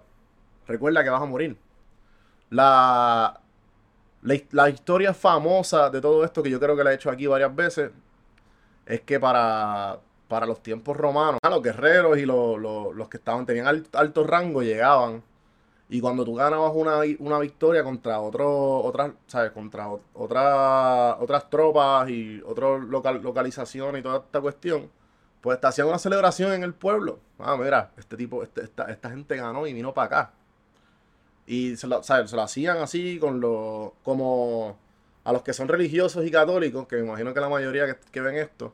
Recuerda 0.68 1.04
que 1.04 1.10
vas 1.10 1.22
a 1.22 1.26
morir. 1.26 1.58
La, 2.50 3.40
la, 4.22 4.36
his- 4.36 4.48
la 4.54 4.70
historia 4.70 5.14
famosa 5.14 5.90
de 5.90 6.02
todo 6.02 6.24
esto, 6.26 6.44
que 6.44 6.50
yo 6.50 6.60
creo 6.60 6.76
que 6.78 6.84
la 6.84 6.92
he 6.92 6.96
hecho 6.96 7.10
aquí 7.12 7.28
varias 7.28 7.56
veces, 7.56 7.92
es 8.86 9.02
que 9.02 9.20
para, 9.20 10.00
para 10.28 10.46
los 10.46 10.62
tiempos 10.64 10.98
romanos, 10.98 11.40
los 11.50 11.62
guerreros 11.64 12.18
y 12.18 12.26
los, 12.26 12.60
los- 12.60 12.96
los 12.96 13.10
que 13.10 13.18
estaban, 13.18 13.46
tenían 13.46 13.66
alt- 13.68 13.96
alto 13.96 14.26
rango 14.26 14.62
llegaban. 14.64 15.24
Y 15.90 16.02
cuando 16.02 16.26
tú 16.26 16.36
ganabas 16.36 16.74
una, 16.76 17.00
una 17.20 17.40
victoria 17.40 17.84
contra 17.84 18.20
otro, 18.22 18.80
otras, 18.82 19.12
¿sabes? 19.28 19.52
Contra 19.52 19.88
ot- 19.90 20.02
otra- 20.16 21.18
otras 21.20 21.50
tropas 21.50 22.10
y 22.10 22.42
otras 22.46 22.82
local, 22.84 23.22
localizaciones 23.24 24.02
y 24.02 24.04
toda 24.04 24.18
esta 24.20 24.42
cuestión, 24.42 24.90
pues 25.48 25.62
te 25.62 25.68
hacían 25.68 25.88
una 25.88 25.98
celebración 26.00 26.52
en 26.54 26.64
el 26.64 26.74
pueblo. 26.74 27.20
Ah, 27.40 27.56
mira, 27.58 27.92
este 27.98 28.18
tipo, 28.18 28.44
este- 28.44 28.64
esta, 28.64 28.86
esta 28.92 29.10
gente 29.10 29.38
ganó 29.38 29.66
y 29.68 29.74
vino 29.74 29.94
para 29.94 30.06
acá. 30.08 30.34
Y 31.46 31.76
se 31.78 31.88
lo, 31.88 32.04
¿sabes? 32.04 32.30
se 32.30 32.36
lo 32.36 32.42
hacían 32.42 32.78
así 32.78 33.20
con 33.20 33.40
los, 33.40 33.92
como 34.04 34.78
a 35.24 35.32
los 35.34 35.44
que 35.44 35.54
son 35.54 35.68
religiosos 35.68 36.26
y 36.26 36.32
católicos, 36.32 36.88
que 36.88 36.98
me 36.98 37.04
imagino 37.08 37.34
que 37.34 37.40
la 37.40 37.50
mayoría 37.50 37.86
que, 37.86 37.96
que 38.12 38.22
ven 38.22 38.36
esto, 38.36 38.74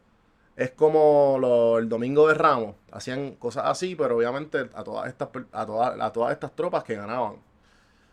es 0.55 0.71
como 0.71 1.37
lo- 1.39 1.79
el 1.79 1.89
Domingo 1.89 2.27
de 2.27 2.35
Ramos. 2.35 2.75
Hacían 2.91 3.35
cosas 3.35 3.65
así, 3.67 3.95
pero 3.95 4.17
obviamente 4.17 4.69
a 4.75 4.83
todas 4.83 5.07
estas, 5.09 5.29
a 5.53 5.65
todas, 5.65 5.99
a 6.01 6.13
todas 6.13 6.33
estas 6.33 6.55
tropas 6.55 6.83
que 6.83 6.95
ganaban. 6.95 7.37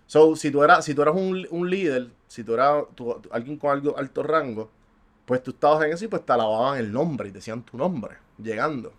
So, 0.07 0.37
si 0.37 0.51
tú 0.51 0.63
eras, 0.65 0.85
si 0.85 0.95
tú 0.95 1.03
eras 1.03 1.15
un, 1.17 1.47
un 1.51 1.71
líder, 1.71 2.11
si 2.29 2.45
tú 2.45 2.55
eras 2.55 2.85
alguien 3.31 3.59
con 3.59 3.71
algo 3.71 3.97
alto 3.99 4.23
rango, 4.23 4.71
pues 5.27 5.43
tú 5.43 5.53
estabas 5.53 5.85
en 5.85 5.93
eso 5.93 6.05
y 6.07 6.09
pues 6.09 6.25
te 6.27 6.33
alababan 6.33 6.79
el 6.79 6.93
nombre 6.93 7.29
y 7.29 7.33
decían 7.33 7.63
tu 7.65 7.77
nombre, 7.79 8.17
llegando. 8.43 8.93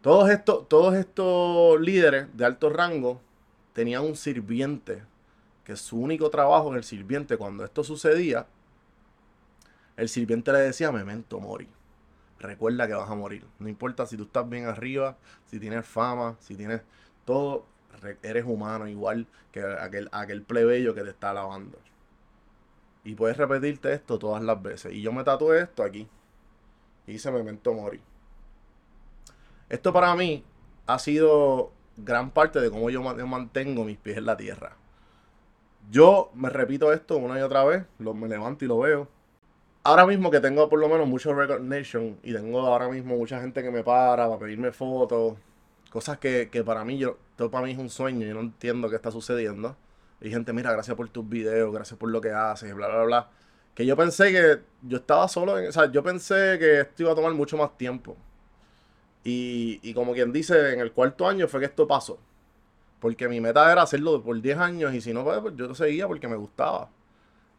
Todos 0.00 0.30
estos, 0.30 0.68
todos 0.68 0.94
estos 0.94 1.80
líderes 1.80 2.26
de 2.36 2.44
alto 2.44 2.70
rango 2.70 3.20
tenían 3.72 4.02
un 4.04 4.16
sirviente 4.16 5.02
que 5.64 5.76
su 5.76 5.98
único 6.00 6.28
trabajo 6.28 6.70
en 6.70 6.76
el 6.76 6.84
sirviente 6.84 7.36
cuando 7.36 7.64
esto 7.64 7.84
sucedía, 7.84 8.46
el 9.96 10.08
sirviente 10.08 10.52
le 10.52 10.58
decía 10.58 10.90
memento 10.90 11.38
mori. 11.38 11.68
Recuerda 12.40 12.88
que 12.88 12.94
vas 12.94 13.08
a 13.08 13.14
morir. 13.14 13.46
No 13.60 13.68
importa 13.68 14.04
si 14.06 14.16
tú 14.16 14.24
estás 14.24 14.48
bien 14.48 14.66
arriba, 14.66 15.16
si 15.46 15.60
tienes 15.60 15.86
fama, 15.86 16.36
si 16.40 16.56
tienes 16.56 16.82
todo, 17.24 17.64
re- 18.00 18.18
eres 18.24 18.44
humano 18.44 18.88
igual 18.88 19.28
que 19.52 19.62
aquel, 19.62 20.08
aquel 20.10 20.42
plebeyo 20.42 20.92
que 20.94 21.02
te 21.02 21.10
está 21.10 21.30
alabando. 21.30 21.78
Y 23.04 23.14
puedes 23.14 23.36
repetirte 23.36 23.92
esto 23.92 24.18
todas 24.18 24.42
las 24.42 24.60
veces. 24.60 24.92
Y 24.92 25.02
yo 25.02 25.12
me 25.12 25.22
tatué 25.22 25.60
esto 25.60 25.84
aquí. 25.84 26.08
Y 27.06 27.12
hice 27.12 27.30
memento 27.30 27.72
mori. 27.74 28.00
Esto 29.72 29.92
para 29.92 30.14
mí 30.14 30.44
ha 30.86 31.00
sido 31.00 31.72
gran 31.96 32.30
parte 32.30 32.60
de 32.60 32.70
cómo 32.70 32.90
yo 32.90 33.02
ma- 33.02 33.16
yo 33.18 33.26
mantengo 33.26 33.84
mis 33.84 33.98
pies 33.98 34.18
en 34.18 34.26
la 34.26 34.36
tierra. 34.36 34.76
Yo 35.90 36.30
me 36.34 36.48
repito 36.50 36.92
esto 36.92 37.16
una 37.16 37.38
y 37.38 37.42
otra 37.42 37.64
vez, 37.64 37.84
lo, 37.98 38.14
me 38.14 38.28
levanto 38.28 38.64
y 38.64 38.68
lo 38.68 38.78
veo. 38.78 39.08
Ahora 39.84 40.06
mismo 40.06 40.30
que 40.30 40.40
tengo 40.40 40.68
por 40.68 40.80
lo 40.80 40.88
menos 40.88 41.08
mucho 41.08 41.34
recognition 41.34 42.18
y 42.22 42.32
tengo 42.34 42.60
ahora 42.62 42.88
mismo 42.90 43.16
mucha 43.16 43.40
gente 43.40 43.62
que 43.62 43.70
me 43.70 43.84
para 43.84 44.26
para 44.28 44.38
pedirme 44.40 44.72
fotos, 44.72 45.36
cosas 45.90 46.18
que, 46.18 46.50
que 46.52 46.64
para 46.64 46.84
mí, 46.84 46.98
yo, 46.98 47.18
esto 47.32 47.50
para 47.50 47.66
mí 47.66 47.72
es 47.72 47.78
un 47.78 47.90
sueño, 47.90 48.26
yo 48.26 48.34
no 48.34 48.40
entiendo 48.40 48.90
qué 48.90 48.96
está 48.96 49.10
sucediendo. 49.12 49.76
Y 50.20 50.30
gente, 50.30 50.52
mira, 50.54 50.72
gracias 50.72 50.96
por 50.96 51.08
tus 51.10 51.28
videos, 51.28 51.72
gracias 51.74 51.98
por 51.98 52.10
lo 52.10 52.20
que 52.20 52.32
haces, 52.32 52.74
bla, 52.74 52.88
bla, 52.88 53.04
bla. 53.04 53.30
Que 53.74 53.86
yo 53.86 53.96
pensé 53.96 54.32
que 54.32 54.60
yo 54.82 54.98
estaba 54.98 55.28
solo, 55.28 55.58
en, 55.58 55.68
o 55.68 55.72
sea, 55.72 55.90
yo 55.90 56.02
pensé 56.02 56.58
que 56.60 56.80
esto 56.82 57.04
iba 57.04 57.12
a 57.12 57.14
tomar 57.16 57.34
mucho 57.34 57.56
más 57.58 57.76
tiempo. 57.78 58.16
Y, 59.24 59.80
y 59.82 59.94
como 59.94 60.12
quien 60.14 60.32
dice, 60.32 60.72
en 60.74 60.80
el 60.80 60.92
cuarto 60.92 61.28
año 61.28 61.48
fue 61.48 61.60
que 61.60 61.66
esto 61.66 61.86
pasó. 61.86 62.18
Porque 63.00 63.28
mi 63.28 63.40
meta 63.40 63.70
era 63.72 63.82
hacerlo 63.82 64.22
por 64.22 64.40
10 64.40 64.58
años 64.58 64.94
y 64.94 65.00
si 65.00 65.12
no, 65.12 65.24
pues, 65.24 65.40
pues, 65.40 65.56
yo 65.56 65.74
seguía 65.74 66.08
porque 66.08 66.28
me 66.28 66.36
gustaba. 66.36 66.90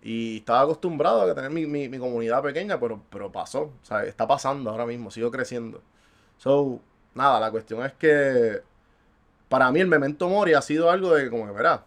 Y 0.04 0.38
estaba 0.40 0.62
acostumbrado 0.62 1.24
a 1.24 1.36
tener 1.36 1.52
mi, 1.52 1.66
mi- 1.68 1.90
comunidad 2.00 2.44
pequeña, 2.44 2.80
pero, 2.80 3.02
pero 3.10 3.32
pasó. 3.32 3.64
O 3.84 3.86
sea, 3.86 4.04
está 4.06 4.28
pasando 4.28 4.70
ahora 4.72 4.86
mismo, 4.86 5.12
sigo 5.12 5.32
creciendo. 5.32 5.82
So, 6.38 6.82
nada, 7.16 7.40
la 7.40 7.52
cuestión 7.52 7.86
es 7.86 7.94
que 7.94 8.62
para 9.50 9.72
mí 9.72 9.82
el 9.82 9.88
memento 9.88 10.30
mori 10.30 10.54
ha 10.56 10.62
sido 10.62 10.92
algo 10.92 11.14
de 11.16 11.30
como 11.30 11.46
que, 11.48 11.54
verá, 11.54 11.86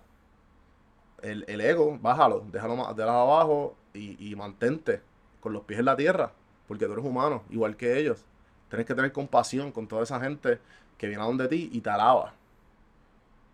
el, 1.23 1.45
el 1.49 1.61
ego, 1.61 1.99
bájalo, 2.00 2.45
déjalo, 2.52 2.76
ma- 2.76 2.92
déjalo 2.92 3.12
abajo 3.21 3.76
y, 3.95 4.30
y 4.30 4.37
mantente 4.37 5.02
con 5.40 5.52
los 5.52 5.62
pies 5.64 5.80
en 5.80 5.87
la 5.87 5.97
tierra, 5.97 6.33
porque 6.68 6.87
tú 6.87 6.92
eres 6.92 7.04
humano, 7.04 7.42
igual 7.50 7.76
que 7.76 7.99
ellos. 7.99 8.25
Tienes 8.68 8.87
que 8.87 8.94
tener 8.94 9.12
compasión 9.12 9.73
con 9.73 9.87
toda 9.88 10.02
esa 10.04 10.20
gente 10.20 10.61
que 10.99 11.08
viene 11.08 11.23
a 11.23 11.26
donde 11.26 11.49
ti 11.49 11.70
y 11.73 11.80
te 11.80 11.90
alaba. 11.90 12.35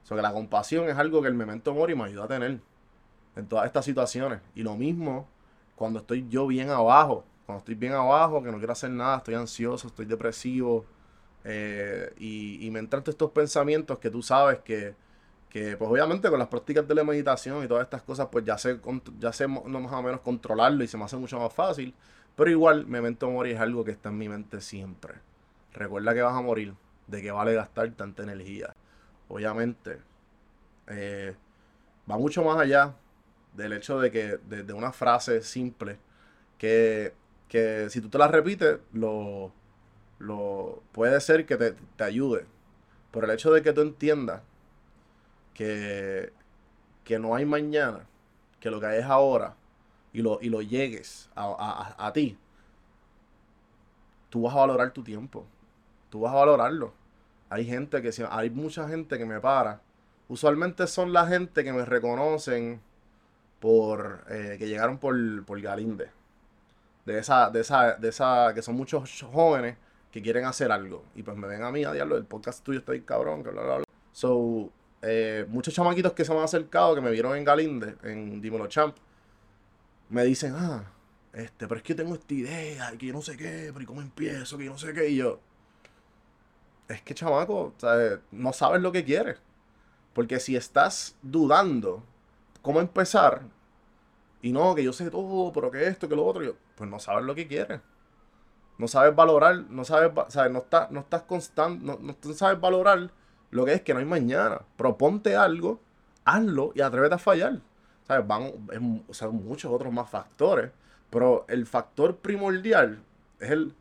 O 0.04 0.06
sea, 0.06 0.16
que 0.16 0.22
la 0.22 0.32
compasión 0.32 0.88
es 0.88 0.96
algo 0.96 1.22
que 1.22 1.28
el 1.28 1.34
memento 1.34 1.74
mori 1.74 1.94
me 1.94 2.04
ayuda 2.04 2.24
a 2.24 2.28
tener 2.28 2.60
en 3.36 3.46
todas 3.48 3.66
estas 3.66 3.84
situaciones. 3.84 4.40
Y 4.54 4.62
lo 4.62 4.76
mismo 4.76 5.28
cuando 5.76 6.00
estoy 6.00 6.28
yo 6.28 6.46
bien 6.48 6.70
abajo. 6.70 7.24
Cuando 7.46 7.60
estoy 7.60 7.76
bien 7.76 7.94
abajo, 7.94 8.42
que 8.42 8.52
no 8.52 8.58
quiero 8.58 8.72
hacer 8.74 8.90
nada, 8.90 9.18
estoy 9.18 9.34
ansioso, 9.34 9.88
estoy 9.88 10.06
depresivo. 10.06 10.86
eh, 11.44 12.12
y, 12.18 12.66
y 12.66 12.70
me 12.72 12.80
entran 12.80 13.02
estos 13.06 13.30
pensamientos 13.32 13.98
que 14.00 14.10
tú 14.10 14.22
sabes 14.22 14.60
que, 14.60 14.94
que, 15.50 15.76
pues 15.78 15.90
obviamente 15.90 16.30
con 16.30 16.38
las 16.38 16.48
prácticas 16.48 16.88
de 16.88 16.94
la 16.96 17.04
meditación 17.04 17.64
y 17.64 17.68
todas 17.68 17.84
estas 17.84 18.02
cosas, 18.02 18.28
pues 18.32 18.44
ya 18.44 18.58
sé, 18.58 18.80
ya 19.20 19.32
sé 19.32 19.48
no 19.48 19.80
más 19.80 19.92
o 19.92 20.02
menos 20.02 20.20
controlarlo 20.22 20.84
y 20.84 20.88
se 20.88 20.98
me 20.98 21.04
hace 21.04 21.16
mucho 21.16 21.38
más 21.40 21.52
fácil. 21.54 21.94
Pero 22.36 22.50
igual, 22.50 22.86
memento 22.86 23.30
mori 23.30 23.52
es 23.52 23.60
algo 23.60 23.84
que 23.84 23.90
está 23.90 24.08
en 24.08 24.18
mi 24.18 24.28
mente 24.28 24.60
siempre. 24.60 25.14
Recuerda 25.72 26.14
que 26.14 26.22
vas 26.22 26.36
a 26.36 26.40
morir, 26.40 26.74
de 27.06 27.22
que 27.22 27.30
vale 27.30 27.54
gastar 27.54 27.90
tanta 27.92 28.22
energía. 28.22 28.74
Obviamente, 29.28 30.00
eh, 30.88 31.36
va 32.10 32.18
mucho 32.18 32.42
más 32.44 32.58
allá 32.58 32.94
del 33.54 33.72
hecho 33.74 34.00
de 34.00 34.10
que 34.10 34.38
de, 34.38 34.62
de 34.62 34.72
una 34.72 34.92
frase 34.92 35.42
simple 35.42 35.98
que, 36.58 37.14
que 37.48 37.88
si 37.90 38.00
tú 38.00 38.08
te 38.08 38.18
la 38.18 38.28
repites, 38.28 38.78
lo, 38.92 39.52
lo 40.18 40.82
puede 40.92 41.20
ser 41.20 41.44
que 41.46 41.56
te, 41.56 41.72
te 41.96 42.04
ayude. 42.04 42.46
Pero 43.10 43.26
el 43.26 43.32
hecho 43.32 43.52
de 43.52 43.62
que 43.62 43.72
tú 43.72 43.82
entiendas 43.82 44.42
que, 45.54 46.32
que 47.04 47.18
no 47.18 47.34
hay 47.34 47.44
mañana, 47.44 48.06
que 48.60 48.70
lo 48.70 48.80
que 48.80 48.86
hay 48.86 49.00
es 49.00 49.04
ahora, 49.06 49.56
y 50.12 50.22
lo, 50.22 50.38
y 50.40 50.48
lo 50.48 50.62
llegues 50.62 51.30
a, 51.34 51.44
a- 51.44 52.06
a- 52.06 52.12
ti, 52.12 52.36
tú 54.30 54.42
vas 54.42 54.54
a 54.54 54.58
valorar 54.58 54.92
tu 54.92 55.02
tiempo. 55.02 55.46
Tú 56.10 56.20
vas 56.20 56.32
a 56.32 56.36
valorarlo. 56.36 56.92
Hay 57.48 57.64
gente 57.66 58.00
que, 58.02 58.10
hay 58.30 58.50
mucha 58.50 58.88
gente 58.88 59.18
que 59.18 59.24
me 59.26 59.40
para. 59.40 59.80
Usualmente 60.28 60.86
son 60.86 61.12
la 61.12 61.26
gente 61.26 61.64
que 61.64 61.72
me 61.72 61.84
reconocen 61.84 62.80
por 63.60 64.24
eh, 64.28 64.56
que 64.58 64.68
llegaron 64.68 64.98
por, 64.98 65.44
por 65.44 65.60
Galinde. 65.60 66.10
De 67.04 67.18
esa, 67.18 67.50
de 67.50 67.60
esa, 67.60 67.94
de 67.94 68.08
esa, 68.08 68.52
que 68.54 68.62
son 68.62 68.74
muchos 68.76 69.22
jóvenes 69.32 69.76
que 70.10 70.22
quieren 70.22 70.44
hacer 70.44 70.70
algo. 70.70 71.04
Y 71.14 71.22
pues 71.22 71.36
me 71.36 71.48
ven 71.48 71.62
a 71.62 71.70
mí 71.72 71.84
a 71.84 71.92
diablo, 71.92 72.16
el 72.16 72.24
podcast 72.24 72.62
tuyo 72.64 72.78
está 72.80 72.92
ahí 72.92 73.00
cabrón, 73.00 73.42
que 73.42 73.50
bla, 73.50 73.62
bla, 73.62 73.76
bla. 73.78 73.84
So, 74.12 74.70
eh, 75.02 75.44
muchos 75.48 75.74
chamaquitos 75.74 76.12
que 76.12 76.24
se 76.24 76.32
me 76.32 76.38
han 76.38 76.44
acercado, 76.44 76.94
que 76.94 77.00
me 77.00 77.10
vieron 77.10 77.36
en 77.36 77.44
Galinde, 77.44 77.96
en 78.02 78.40
Dímelo 78.40 78.66
Champ, 78.68 78.96
me 80.12 80.24
dicen, 80.24 80.54
ah, 80.56 80.84
este, 81.32 81.66
pero 81.66 81.78
es 81.78 81.82
que 81.82 81.94
yo 81.94 81.96
tengo 81.96 82.14
esta 82.14 82.34
idea, 82.34 82.92
y 82.94 82.98
que 82.98 83.06
yo 83.06 83.14
no 83.14 83.22
sé 83.22 83.36
qué, 83.36 83.70
pero 83.72 83.80
¿y 83.80 83.86
cómo 83.86 84.02
empiezo? 84.02 84.58
Que 84.58 84.66
yo 84.66 84.72
no 84.72 84.78
sé 84.78 84.92
qué, 84.92 85.08
y 85.08 85.16
yo, 85.16 85.40
es 86.88 87.00
que 87.02 87.14
chamaco, 87.14 87.72
sea, 87.78 88.20
no 88.30 88.52
sabes 88.52 88.82
lo 88.82 88.92
que 88.92 89.04
quieres. 89.04 89.38
Porque 90.12 90.38
si 90.40 90.56
estás 90.56 91.16
dudando 91.22 92.04
cómo 92.60 92.80
empezar, 92.80 93.42
y 94.42 94.52
no, 94.52 94.74
que 94.74 94.84
yo 94.84 94.92
sé 94.92 95.10
todo, 95.10 95.52
pero 95.52 95.70
que 95.70 95.86
esto, 95.86 96.08
que 96.08 96.16
lo 96.16 96.26
otro, 96.26 96.44
yo, 96.44 96.56
pues 96.76 96.90
no 96.90 96.98
sabes 96.98 97.24
lo 97.24 97.34
que 97.34 97.46
quieres. 97.46 97.80
No 98.76 98.88
sabes 98.88 99.14
valorar, 99.16 99.56
no 99.70 99.84
sabes, 99.84 100.10
sabes, 100.28 100.52
no, 100.52 100.58
estás, 100.58 100.90
no 100.90 101.00
estás 101.00 101.22
constante, 101.22 101.84
no, 101.84 101.98
no 101.98 102.34
sabes 102.34 102.60
valorar 102.60 103.10
lo 103.50 103.64
que 103.64 103.74
es 103.74 103.82
que 103.82 103.94
no 103.94 104.00
hay 104.00 104.06
mañana. 104.06 104.60
Proponte 104.76 105.36
algo, 105.36 105.80
hazlo 106.24 106.72
y 106.74 106.82
atrévete 106.82 107.14
a 107.14 107.18
fallar. 107.18 107.60
¿Sabes? 108.12 108.26
Van, 108.26 108.52
o 109.08 109.14
sea, 109.14 109.28
muchos 109.28 109.72
otros 109.72 109.92
más 109.92 110.08
factores, 110.10 110.70
pero 111.10 111.44
el 111.48 111.66
factor 111.66 112.16
primordial 112.16 112.98
es 113.40 113.50
el, 113.50 113.74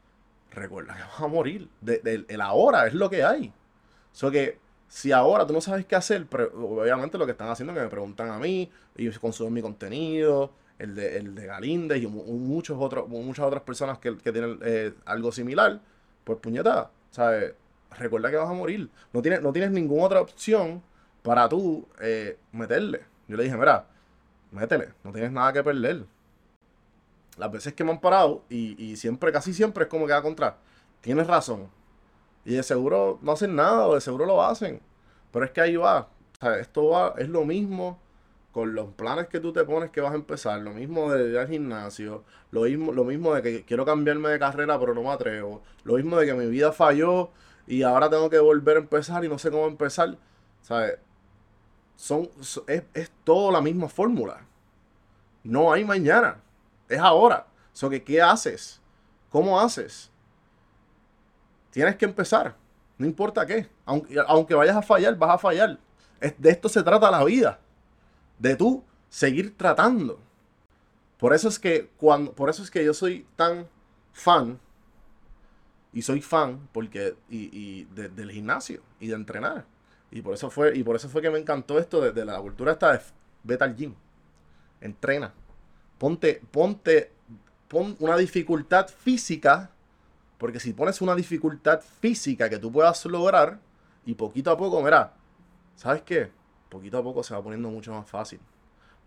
recuerda 0.52 0.96
que 0.96 1.02
vas 1.04 1.22
a 1.22 1.28
morir. 1.28 1.70
De- 1.82 2.00
del- 2.00 2.26
el 2.30 2.42
ahora 2.42 2.88
es 2.88 2.94
lo 2.94 3.10
que 3.10 3.24
hay. 3.24 3.54
So 4.12 4.32
que 4.32 4.60
si 4.88 5.12
ahora 5.12 5.46
tú 5.48 5.54
no 5.54 5.62
sabes 5.62 5.86
qué 5.86 5.96
hacer, 5.96 6.28
obviamente 6.56 7.18
lo 7.18 7.26
que 7.26 7.32
están 7.34 7.50
haciendo 7.50 7.74
es 7.74 7.78
que 7.80 7.84
me 7.86 7.90
preguntan 7.90 8.30
a 8.30 8.40
mí, 8.40 8.70
ellos 8.98 9.20
consumen 9.20 9.54
mi 9.54 9.62
contenido, 9.62 10.52
el 10.80 10.96
de, 10.96 11.18
el 11.18 11.36
de 11.36 11.46
Galíndez 11.46 12.02
y 12.04 12.08
mu- 12.08 12.24
muchos 12.26 12.78
otros, 12.80 13.08
muchas 13.08 13.46
otras 13.46 13.64
personas 13.64 14.00
que, 14.00 14.18
que 14.18 14.32
tienen 14.32 14.60
eh, 14.64 14.94
algo 15.06 15.32
similar, 15.32 15.80
pues 16.24 16.40
puñeta, 16.40 16.92
¿sabes? 17.12 17.54
Recuerda 17.98 18.30
que 18.32 18.38
vas 18.38 18.50
a 18.50 18.54
morir. 18.54 18.90
No 19.14 19.22
tienes, 19.22 19.42
no 19.42 19.54
tienes 19.54 19.72
ninguna 19.72 20.06
otra 20.06 20.22
opción 20.22 20.82
para 21.24 21.48
tú 21.50 21.88
eh, 22.02 22.38
meterle. 22.52 23.02
Yo 23.28 23.38
le 23.38 23.44
dije, 23.44 23.56
mira, 23.58 23.86
métele, 24.52 24.90
no 25.04 25.12
tienes 25.12 25.32
nada 25.32 25.54
que 25.54 25.64
perder. 25.64 26.06
Las 27.38 27.52
veces 27.52 27.74
que 27.74 27.84
me 27.84 27.92
han 27.92 28.02
parado, 28.02 28.44
y, 28.50 28.82
y 28.84 28.98
siempre, 28.98 29.32
casi 29.32 29.54
siempre 29.54 29.86
es 29.86 29.90
como 29.90 30.06
que 30.06 30.14
va 30.14 30.22
contra, 30.22 30.58
tienes 31.02 31.28
razón. 31.28 31.70
Y 32.46 32.56
de 32.56 32.64
seguro 32.64 33.20
no 33.22 33.32
hacen 33.32 33.56
nada, 33.56 33.88
o 33.88 33.96
de 33.96 34.02
seguro 34.02 34.26
lo 34.26 34.44
hacen. 34.44 34.82
Pero 35.32 35.46
es 35.46 35.52
que 35.52 35.62
ahí 35.62 35.76
va. 35.76 36.02
O 36.02 36.46
sea, 36.46 36.60
esto 36.60 36.90
va, 36.90 37.14
es 37.18 37.30
lo 37.30 37.46
mismo 37.46 38.00
con 38.52 38.76
los 38.76 38.90
planes 38.94 39.28
que 39.28 39.40
tú 39.40 39.54
te 39.54 39.64
pones 39.64 39.92
que 39.92 40.02
vas 40.02 40.12
a 40.12 40.16
empezar. 40.16 40.60
Lo 40.62 40.72
mismo 40.72 41.12
de 41.12 41.30
ir 41.30 41.38
al 41.38 41.48
gimnasio. 41.48 42.24
Lo 42.52 42.62
mismo, 42.62 42.92
lo 42.92 43.04
mismo 43.06 43.34
de 43.34 43.42
que 43.42 43.64
quiero 43.64 43.86
cambiarme 43.86 44.30
de 44.30 44.40
carrera, 44.40 44.80
pero 44.80 44.94
no 44.94 45.04
me 45.04 45.10
atrevo. 45.10 45.62
Lo 45.84 45.96
mismo 45.96 46.18
de 46.18 46.26
que 46.26 46.34
mi 46.34 46.48
vida 46.48 46.72
falló 46.72 47.30
y 47.68 47.84
ahora 47.84 48.10
tengo 48.10 48.30
que 48.30 48.40
volver 48.40 48.78
a 48.78 48.80
empezar 48.82 49.24
y 49.24 49.30
no 49.30 49.38
sé 49.38 49.52
cómo 49.52 49.68
empezar. 49.68 50.18
¿Sabes? 50.62 50.98
Son, 52.02 52.28
so- 52.40 52.64
es, 52.68 52.82
es 52.96 53.12
todo 53.24 53.52
la 53.52 53.62
misma 53.62 53.88
fórmula. 53.88 54.44
No 55.44 55.72
hay 55.72 55.86
mañana. 55.86 56.42
Es 56.90 56.98
ahora. 56.98 57.46
So 57.74 57.92
que, 57.92 58.04
¿qué 58.04 58.20
haces? 58.20 58.82
¿Cómo 59.30 59.60
haces? 59.60 60.10
Tienes 61.70 61.96
que 61.98 62.06
empezar. 62.06 62.56
No 62.98 63.06
importa 63.06 63.46
qué. 63.46 63.70
Aunque, 63.86 64.16
aunque 64.28 64.56
vayas 64.56 64.76
a 64.78 64.82
fallar, 64.82 65.16
vas 65.16 65.36
a 65.36 65.38
fallar. 65.38 65.78
Es- 66.20 66.34
de 66.42 66.50
esto 66.50 66.70
se 66.70 66.82
trata 66.82 67.12
la 67.12 67.24
vida. 67.24 67.60
De 68.40 68.56
tú 68.56 68.84
seguir 69.08 69.56
tratando. 69.56 70.20
Por 71.20 71.36
eso 71.36 71.50
es 71.50 71.60
que 71.60 71.92
cuando, 71.98 72.34
por 72.34 72.50
eso 72.50 72.64
es 72.64 72.72
que 72.72 72.84
yo 72.84 72.96
soy 72.96 73.28
tan 73.36 73.68
fan. 74.12 74.60
Y 75.94 76.02
soy 76.02 76.20
fan 76.22 76.68
porque 76.72 77.16
y, 77.30 77.56
y 77.56 77.84
de- 77.94 78.10
del 78.10 78.32
gimnasio 78.32 78.82
y 79.00 79.06
de 79.10 79.14
entrenar. 79.14 79.66
Y 80.12 80.22
por 80.22 80.34
eso 80.34 80.50
fue, 80.50 80.78
y 80.78 80.84
por 80.84 80.96
eso 80.96 81.10
fue 81.10 81.22
que 81.22 81.30
me 81.30 81.40
encantó 81.40 81.80
esto 81.80 82.02
de, 82.12 82.26
la 82.26 82.40
cultura 82.40 82.74
esta 82.74 82.92
de 82.92 83.02
vete 83.44 83.64
al 83.64 83.76
gym. 83.76 83.96
Entrena. 84.82 85.34
Ponte, 85.98 86.42
ponte, 86.52 87.12
pon 87.68 87.96
una 88.00 88.18
dificultad 88.18 88.88
física 88.88 89.72
porque 90.42 90.60
si 90.60 90.74
pones 90.74 91.00
una 91.02 91.14
dificultad 91.14 91.82
física 91.82 92.50
que 92.50 92.58
tú 92.58 92.72
puedas 92.72 93.06
lograr 93.06 93.60
y 94.08 94.16
poquito 94.16 94.50
a 94.50 94.58
poco, 94.58 94.82
mira, 94.82 95.14
¿sabes 95.76 96.02
qué? 96.02 96.32
Poquito 96.68 96.98
a 96.98 97.04
poco 97.04 97.22
se 97.22 97.36
va 97.36 97.44
poniendo 97.44 97.70
mucho 97.70 97.94
más 97.94 98.10
fácil. 98.10 98.40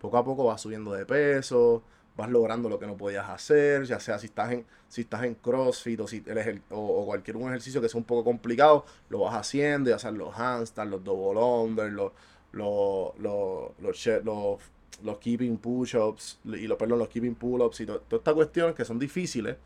Poco 0.01 0.17
a 0.17 0.25
poco 0.25 0.45
vas 0.45 0.61
subiendo 0.61 0.93
de 0.93 1.05
peso, 1.05 1.83
vas 2.17 2.31
logrando 2.31 2.69
lo 2.69 2.79
que 2.79 2.87
no 2.87 2.97
podías 2.97 3.29
hacer, 3.29 3.85
ya 3.85 3.99
sea 3.99 4.19
si 4.19 4.27
estás 4.27 4.53
en, 4.53 4.65
si 4.89 5.01
estás 5.03 5.25
en 5.25 5.35
CrossFit 5.35 6.01
o, 6.01 6.07
si 6.07 6.23
el 6.27 6.63
o, 6.71 6.79
o 6.79 7.07
cualquier 7.07 7.37
un 7.37 7.49
ejercicio 7.49 7.81
que 7.81 7.89
sea 7.89 7.99
un 7.99 8.05
poco 8.05 8.25
complicado, 8.25 8.85
lo 9.09 9.21
vas 9.21 9.35
haciendo, 9.35 9.91
ya 9.91 9.99
sean 9.99 10.17
los 10.19 10.33
handstands, 10.39 10.91
los 10.91 11.03
double 11.03 11.41
under, 11.41 11.93
los, 11.93 12.13
los, 12.53 13.13
los, 13.19 13.73
los, 13.81 14.61
los, 15.03 15.19
keeping 15.19 15.59
push-ups, 15.59 16.39
y 16.45 16.67
los, 16.69 16.79
perdón, 16.79 17.01
los 17.01 17.09
keeping 17.09 17.35
pull-ups 17.35 17.81
y 17.81 17.87
to- 17.87 18.01
todas 18.01 18.21
estas 18.21 18.35
cuestiones 18.35 18.75
que 18.77 18.85
son 18.85 18.99
difíciles, 18.99 19.57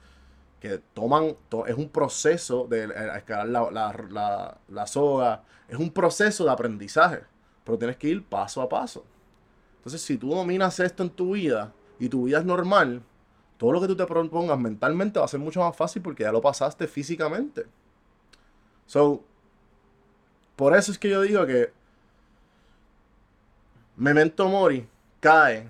que 0.61 0.81
toman, 0.95 1.37
to- 1.50 1.67
es 1.67 1.76
un 1.76 1.88
proceso 1.90 2.67
de 2.67 2.85
eh, 2.85 3.17
escalar 3.17 3.49
la, 3.49 3.71
la, 3.71 4.07
la, 4.11 4.59
la 4.69 4.87
soga, 4.87 5.45
es 5.69 5.78
un 5.78 5.90
proceso 5.90 6.45
de 6.45 6.50
aprendizaje, 6.50 7.21
pero 7.64 7.78
tienes 7.78 7.97
que 7.99 8.09
ir 8.09 8.25
paso 8.25 8.62
a 8.62 8.69
paso. 8.69 9.05
Entonces, 9.76 10.00
si 10.02 10.17
tú 10.19 10.31
dominas 10.31 10.81
esto 10.81 11.02
en 11.02 11.11
tu 11.11 11.33
vida 11.35 11.73
y 11.99 12.09
tu 12.09 12.25
vida 12.25 12.38
es 12.38 12.45
normal, 12.45 13.02
todo 13.57 13.73
lo 13.73 13.81
que 13.81 13.88
tú 13.88 13.97
te 13.97 14.07
propongas 14.07 14.59
mentalmente 14.59 15.19
va 15.19 15.25
a 15.25 15.28
ser 15.28 15.40
mucho 15.40 15.61
más 15.61 15.76
fácil 15.76 16.00
porque 16.02 16.23
ya 16.23 16.33
lo 16.33 16.40
pasaste 16.40 16.87
físicamente. 16.87 17.67
So, 18.87 19.23
por 20.57 20.76
eso 20.76 20.93
es 20.93 20.99
que 20.99 21.11
yo 21.11 21.23
digo 21.23 21.45
que 21.45 21.73
Memento 23.97 24.49
Mori 24.49 24.88
cae. 25.21 25.69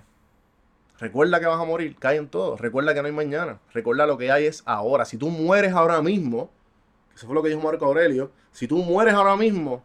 Recuerda 0.99 1.41
que 1.41 1.47
vas 1.47 1.61
a 1.61 1.65
morir, 1.65 1.97
cae 1.99 2.17
en 2.17 2.29
todo. 2.29 2.57
Recuerda 2.57 2.93
que 2.93 3.01
no 3.01 3.07
hay 3.07 3.13
mañana. 3.13 3.59
Recuerda 3.73 4.07
lo 4.07 4.19
que 4.19 4.31
hay 4.31 4.47
es 4.47 4.63
ahora. 4.67 5.05
Si 5.05 5.17
tú 5.17 5.31
mueres 5.31 5.73
ahora 5.73 6.03
mismo, 6.03 6.51
eso 7.15 7.27
fue 7.27 7.35
lo 7.35 7.43
que 7.43 7.49
dijo 7.49 7.61
Marco 7.61 7.87
Aurelio, 7.87 8.31
si 8.53 8.69
tú 8.69 8.79
mueres 8.79 9.15
ahora 9.15 9.37
mismo, 9.37 9.83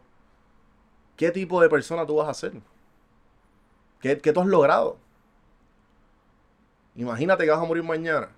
¿qué 1.15 1.31
tipo 1.31 1.61
de 1.61 1.69
persona 1.69 2.05
tú 2.05 2.15
vas 2.15 2.27
a 2.27 2.33
ser? 2.33 2.53
¿Qué, 4.01 4.17
qué 4.17 4.33
tú 4.33 4.41
has 4.41 4.47
logrado? 4.47 4.97
Imagínate 6.95 7.43
que 7.43 7.51
vas 7.51 7.59
a 7.59 7.65
morir 7.65 7.83
mañana 7.83 8.29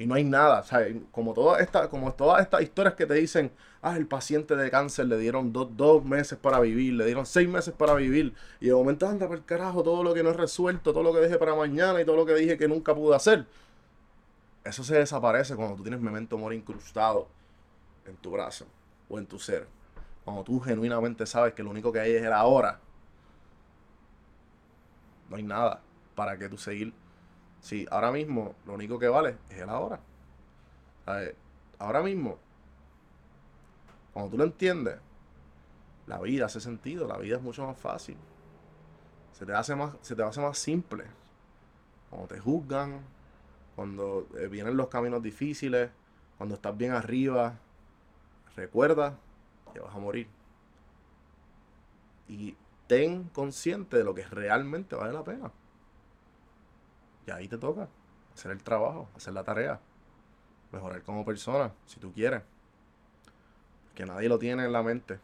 y 0.00 0.06
no 0.06 0.14
hay 0.14 0.24
nada. 0.24 0.60
O 0.60 0.64
sea, 0.64 0.86
como, 1.12 1.34
toda 1.34 1.60
esta, 1.60 1.88
como 1.88 2.12
todas 2.14 2.40
estas 2.40 2.62
historias 2.62 2.94
que 2.94 3.06
te 3.06 3.14
dicen, 3.14 3.52
ah, 3.82 3.96
el 3.96 4.06
paciente 4.06 4.56
de 4.56 4.70
cáncer 4.70 5.06
le 5.06 5.18
dieron 5.18 5.52
dos, 5.52 5.76
dos 5.76 6.04
meses 6.04 6.38
para 6.38 6.58
vivir, 6.58 6.94
le 6.94 7.04
dieron 7.04 7.26
seis 7.26 7.48
meses 7.48 7.74
para 7.74 7.94
vivir, 7.94 8.34
y 8.60 8.68
de 8.68 8.74
momento 8.74 9.06
anda 9.06 9.28
por 9.28 9.36
el 9.36 9.44
carajo 9.44 9.82
todo 9.82 10.02
lo 10.02 10.14
que 10.14 10.22
no 10.22 10.30
es 10.30 10.36
resuelto, 10.36 10.92
todo 10.92 11.02
lo 11.02 11.12
que 11.12 11.20
dejé 11.20 11.36
para 11.38 11.54
mañana 11.54 12.00
y 12.00 12.06
todo 12.06 12.16
lo 12.16 12.24
que 12.24 12.34
dije 12.34 12.56
que 12.56 12.66
nunca 12.66 12.94
pude 12.94 13.14
hacer. 13.14 13.46
Eso 14.64 14.84
se 14.84 14.96
desaparece 14.98 15.54
cuando 15.54 15.76
tú 15.76 15.82
tienes 15.82 16.00
memento 16.00 16.38
mori 16.38 16.56
incrustado 16.56 17.28
en 18.06 18.16
tu 18.16 18.30
brazo 18.30 18.66
o 19.08 19.18
en 19.18 19.26
tu 19.26 19.38
ser. 19.38 19.66
Cuando 20.24 20.44
tú 20.44 20.60
genuinamente 20.60 21.26
sabes 21.26 21.52
que 21.54 21.62
lo 21.62 21.70
único 21.70 21.92
que 21.92 22.00
hay 22.00 22.12
es 22.12 22.22
el 22.22 22.32
ahora. 22.32 22.80
No 25.28 25.36
hay 25.36 25.42
nada 25.42 25.80
para 26.14 26.38
que 26.38 26.48
tú 26.48 26.58
seguir. 26.58 26.92
Sí, 27.60 27.86
ahora 27.90 28.10
mismo 28.10 28.54
lo 28.66 28.74
único 28.74 28.98
que 28.98 29.08
vale 29.08 29.36
es 29.50 29.58
el 29.58 29.68
ahora. 29.68 30.00
Ahora 31.78 32.02
mismo, 32.02 32.38
cuando 34.12 34.30
tú 34.30 34.38
lo 34.38 34.44
entiendes, 34.44 34.96
la 36.06 36.20
vida 36.20 36.46
hace 36.46 36.60
sentido, 36.60 37.06
la 37.06 37.16
vida 37.18 37.36
es 37.36 37.42
mucho 37.42 37.66
más 37.66 37.78
fácil. 37.78 38.16
Se 39.32 39.46
te 39.46 39.54
hace 39.54 39.74
más, 39.74 39.96
se 40.02 40.14
te 40.14 40.22
hace 40.22 40.40
más 40.40 40.58
simple. 40.58 41.04
Cuando 42.10 42.28
te 42.28 42.38
juzgan, 42.38 43.00
cuando 43.76 44.26
eh, 44.38 44.48
vienen 44.48 44.76
los 44.76 44.88
caminos 44.88 45.22
difíciles, 45.22 45.90
cuando 46.36 46.56
estás 46.56 46.76
bien 46.76 46.92
arriba, 46.92 47.58
recuerda 48.56 49.18
que 49.72 49.80
vas 49.80 49.94
a 49.94 49.98
morir. 49.98 50.26
Y 52.28 52.56
ten 52.86 53.24
consciente 53.24 53.96
de 53.96 54.04
lo 54.04 54.14
que 54.14 54.24
realmente 54.26 54.96
vale 54.96 55.12
la 55.12 55.24
pena. 55.24 55.52
Ahí 57.30 57.48
te 57.48 57.58
toca 57.58 57.88
hacer 58.34 58.52
el 58.52 58.62
trabajo, 58.62 59.08
hacer 59.16 59.32
la 59.34 59.44
tarea, 59.44 59.80
mejorar 60.72 61.02
como 61.02 61.24
persona, 61.24 61.72
si 61.86 62.00
tú 62.00 62.12
quieres. 62.12 62.42
Que 63.94 64.06
nadie 64.06 64.28
lo 64.28 64.38
tiene 64.38 64.64
en 64.64 64.72
la 64.72 64.82
mente. 64.82 65.18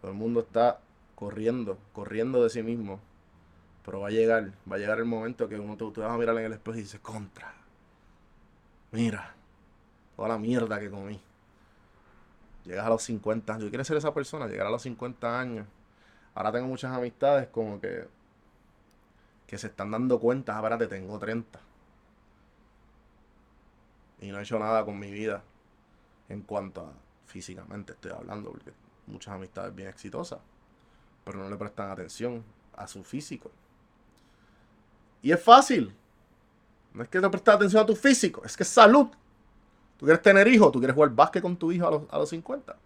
Todo 0.00 0.10
el 0.10 0.16
mundo 0.16 0.40
está 0.40 0.80
corriendo, 1.14 1.78
corriendo 1.92 2.42
de 2.42 2.50
sí 2.50 2.62
mismo. 2.62 3.00
Pero 3.84 4.00
va 4.00 4.08
a 4.08 4.10
llegar, 4.10 4.52
va 4.70 4.76
a 4.76 4.78
llegar 4.78 4.98
el 4.98 5.04
momento 5.04 5.48
que 5.48 5.58
uno 5.58 5.76
te, 5.76 5.84
tú 5.90 6.00
vas 6.00 6.10
a 6.10 6.18
mirar 6.18 6.36
en 6.38 6.44
el 6.44 6.52
espejo 6.52 6.78
y 6.78 6.82
dices, 6.82 7.00
contra. 7.00 7.54
Mira, 8.92 9.34
toda 10.16 10.28
la 10.28 10.38
mierda 10.38 10.78
que 10.78 10.90
comí. 10.90 11.20
Llegas 12.64 12.86
a 12.86 12.88
los 12.88 13.02
50 13.02 13.52
años. 13.52 13.64
Yo 13.64 13.70
quiero 13.70 13.84
ser 13.84 13.96
esa 13.96 14.14
persona, 14.14 14.46
llegar 14.46 14.66
a 14.66 14.70
los 14.70 14.82
50 14.82 15.38
años. 15.38 15.66
Ahora 16.34 16.50
tengo 16.52 16.66
muchas 16.66 16.92
amistades 16.92 17.48
como 17.48 17.80
que 17.80 18.08
que 19.46 19.58
se 19.58 19.68
están 19.68 19.90
dando 19.90 20.18
cuenta, 20.18 20.54
ah, 20.54 20.58
espérate, 20.58 20.86
tengo 20.86 21.18
30. 21.18 21.60
Y 24.20 24.30
no 24.30 24.38
he 24.38 24.42
hecho 24.42 24.58
nada 24.58 24.84
con 24.84 24.98
mi 24.98 25.10
vida 25.10 25.42
en 26.28 26.42
cuanto 26.42 26.82
a 26.82 26.92
físicamente 27.26 27.92
estoy 27.92 28.12
hablando, 28.12 28.50
porque 28.50 28.72
muchas 29.06 29.34
amistades 29.34 29.74
bien 29.74 29.88
exitosas, 29.88 30.38
pero 31.24 31.38
no 31.38 31.50
le 31.50 31.56
prestan 31.56 31.90
atención 31.90 32.42
a 32.76 32.86
su 32.86 33.04
físico. 33.04 33.50
Y 35.20 35.32
es 35.32 35.42
fácil. 35.42 35.94
No 36.92 37.02
es 37.02 37.08
que 37.08 37.20
no 37.20 37.30
prestes 37.30 37.54
atención 37.54 37.82
a 37.82 37.86
tu 37.86 37.96
físico, 37.96 38.42
es 38.44 38.56
que 38.56 38.62
es 38.62 38.68
salud. 38.68 39.08
Tú 39.98 40.06
quieres 40.06 40.22
tener 40.22 40.46
hijos, 40.48 40.72
tú 40.72 40.78
quieres 40.78 40.94
jugar 40.94 41.10
básquet 41.10 41.42
con 41.42 41.56
tu 41.56 41.72
hijo 41.72 41.86
a 41.86 41.90
los, 41.90 42.02
a 42.10 42.18
los 42.18 42.28
50. 42.30 42.76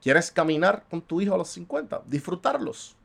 Quieres 0.00 0.30
caminar 0.30 0.84
con 0.88 1.02
tu 1.02 1.20
hijo 1.20 1.34
a 1.34 1.38
los 1.38 1.48
50, 1.48 2.02
disfrutarlos. 2.06 2.96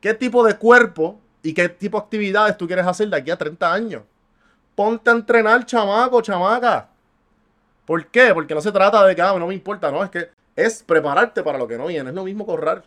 ¿Qué 0.00 0.14
tipo 0.14 0.44
de 0.44 0.56
cuerpo 0.56 1.20
y 1.42 1.54
qué 1.54 1.68
tipo 1.68 1.98
de 1.98 2.04
actividades 2.04 2.56
tú 2.56 2.66
quieres 2.66 2.86
hacer 2.86 3.08
de 3.08 3.16
aquí 3.16 3.30
a 3.30 3.36
30 3.36 3.72
años? 3.72 4.02
Ponte 4.74 5.10
a 5.10 5.12
entrenar, 5.12 5.64
chamaco, 5.66 6.20
chamaca. 6.20 6.88
¿Por 7.84 8.06
qué? 8.06 8.32
Porque 8.34 8.54
no 8.54 8.60
se 8.60 8.72
trata 8.72 9.04
de 9.04 9.16
que 9.16 9.22
ah, 9.22 9.38
no 9.38 9.46
me 9.46 9.54
importa, 9.54 9.90
no, 9.90 10.04
es 10.04 10.10
que 10.10 10.28
es 10.54 10.82
prepararte 10.82 11.42
para 11.42 11.58
lo 11.58 11.66
que 11.66 11.78
no 11.78 11.86
viene, 11.86 12.10
es 12.10 12.14
lo 12.14 12.24
mismo 12.24 12.44
correr. 12.44 12.82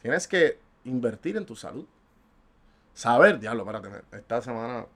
Tienes 0.00 0.26
que 0.28 0.58
invertir 0.84 1.36
en 1.36 1.46
tu 1.46 1.56
salud. 1.56 1.86
Saber, 2.94 3.38
diablo, 3.38 3.62
espérate, 3.62 4.04
esta 4.16 4.42
semana 4.42 4.86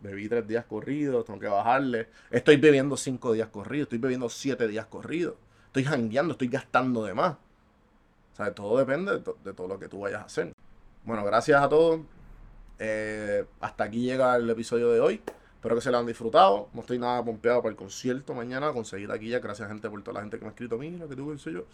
bebí 0.00 0.28
tres 0.28 0.46
días 0.46 0.64
corridos, 0.64 1.24
tengo 1.24 1.40
que 1.40 1.48
bajarle. 1.48 2.08
Estoy 2.30 2.56
bebiendo 2.56 2.96
cinco 2.96 3.32
días 3.32 3.48
corridos, 3.48 3.86
estoy 3.86 3.98
bebiendo 3.98 4.28
siete 4.28 4.68
días 4.68 4.86
corridos. 4.86 5.34
Estoy 5.66 5.84
jangueando, 5.84 6.32
estoy 6.32 6.48
gastando 6.48 7.04
de 7.04 7.14
más. 7.14 7.34
O 8.32 8.36
sea, 8.36 8.54
todo 8.54 8.78
depende 8.78 9.22
de 9.44 9.52
todo 9.54 9.68
lo 9.68 9.78
que 9.78 9.88
tú 9.88 10.00
vayas 10.00 10.22
a 10.22 10.24
hacer. 10.24 10.52
Bueno, 11.06 11.24
gracias 11.24 11.62
a 11.62 11.68
todos. 11.68 12.00
Eh, 12.80 13.46
hasta 13.60 13.84
aquí 13.84 14.02
llega 14.02 14.34
el 14.34 14.50
episodio 14.50 14.90
de 14.90 14.98
hoy. 14.98 15.22
Espero 15.54 15.76
que 15.76 15.80
se 15.80 15.92
lo 15.92 15.98
han 15.98 16.06
disfrutado. 16.06 16.68
No 16.74 16.80
estoy 16.80 16.98
nada 16.98 17.24
pompeado 17.24 17.62
para 17.62 17.70
el 17.70 17.76
concierto 17.76 18.34
mañana. 18.34 18.72
Conseguí 18.72 19.06
taquilla. 19.06 19.38
Gracias, 19.38 19.68
gente, 19.68 19.88
por 19.88 20.02
toda 20.02 20.14
la 20.14 20.20
gente 20.22 20.36
que 20.36 20.44
me 20.44 20.48
ha 20.48 20.50
escrito. 20.50 20.76
Mira, 20.76 21.06
que 21.06 21.14
qué 21.14 21.38
sé 21.38 21.52
yo. 21.52 21.64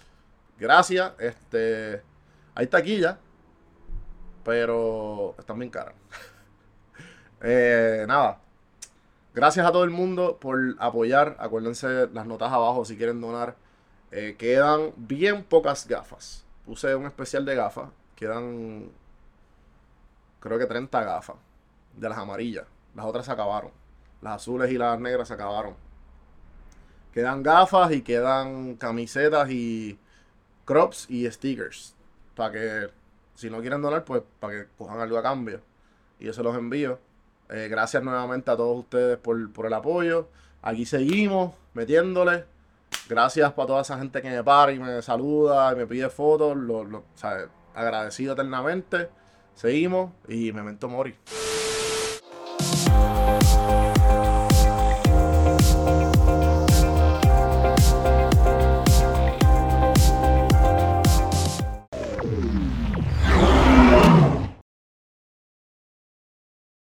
Gracias. 0.58 1.12
Este. 1.18 2.02
Hay 2.54 2.66
taquilla. 2.66 3.18
Pero 4.44 5.34
están 5.38 5.58
bien 5.58 5.70
caras. 5.70 5.94
Eh, 7.44 8.04
nada. 8.06 8.38
Gracias 9.34 9.66
a 9.66 9.72
todo 9.72 9.82
el 9.82 9.90
mundo 9.90 10.38
por 10.40 10.76
apoyar. 10.78 11.36
Acuérdense 11.40 12.06
las 12.12 12.24
notas 12.24 12.52
abajo 12.52 12.84
si 12.84 12.96
quieren 12.96 13.20
donar. 13.20 13.56
Eh, 14.12 14.36
quedan 14.38 14.92
bien 14.96 15.42
pocas 15.42 15.88
gafas. 15.88 16.44
Puse 16.64 16.94
un 16.94 17.06
especial 17.06 17.44
de 17.44 17.56
gafas. 17.56 17.90
Quedan 18.14 18.92
creo 20.42 20.58
que 20.58 20.66
30 20.66 21.02
gafas. 21.04 21.36
De 21.96 22.08
las 22.08 22.18
amarillas. 22.18 22.66
Las 22.94 23.06
otras 23.06 23.26
se 23.26 23.32
acabaron. 23.32 23.70
Las 24.22 24.36
azules 24.36 24.70
y 24.70 24.78
las 24.78 24.98
negras 25.00 25.28
se 25.28 25.34
acabaron. 25.34 25.74
Quedan 27.12 27.42
gafas 27.42 27.92
y 27.92 28.02
quedan 28.02 28.76
camisetas 28.76 29.50
y 29.50 29.98
crops 30.64 31.10
y 31.10 31.30
stickers. 31.30 31.94
Para 32.34 32.52
que, 32.52 32.90
si 33.34 33.50
no 33.50 33.60
quieren 33.60 33.82
donar, 33.82 34.04
pues 34.04 34.22
para 34.40 34.54
que 34.54 34.68
cojan 34.78 35.00
algo 35.00 35.18
a 35.18 35.22
cambio. 35.22 35.60
Y 36.18 36.26
yo 36.26 36.32
se 36.32 36.42
los 36.42 36.56
envío. 36.56 36.98
Eh, 37.50 37.68
gracias 37.70 38.02
nuevamente 38.02 38.50
a 38.50 38.56
todos 38.56 38.78
ustedes 38.78 39.18
por, 39.18 39.52
por 39.52 39.66
el 39.66 39.74
apoyo. 39.74 40.28
Aquí 40.62 40.86
seguimos 40.86 41.54
metiéndole. 41.74 42.46
Gracias 43.08 43.52
para 43.52 43.66
toda 43.66 43.82
esa 43.82 43.98
gente 43.98 44.22
que 44.22 44.30
me 44.30 44.42
para 44.44 44.72
y 44.72 44.78
me 44.78 45.02
saluda 45.02 45.72
y 45.72 45.76
me 45.76 45.86
pide 45.86 46.08
fotos. 46.08 46.56
Lo, 46.56 46.84
lo- 46.84 47.04
agradecido 47.74 48.32
eternamente. 48.34 49.10
Seguimos 49.54 50.12
y 50.28 50.52
Memento 50.52 50.88
Mori. 50.88 51.14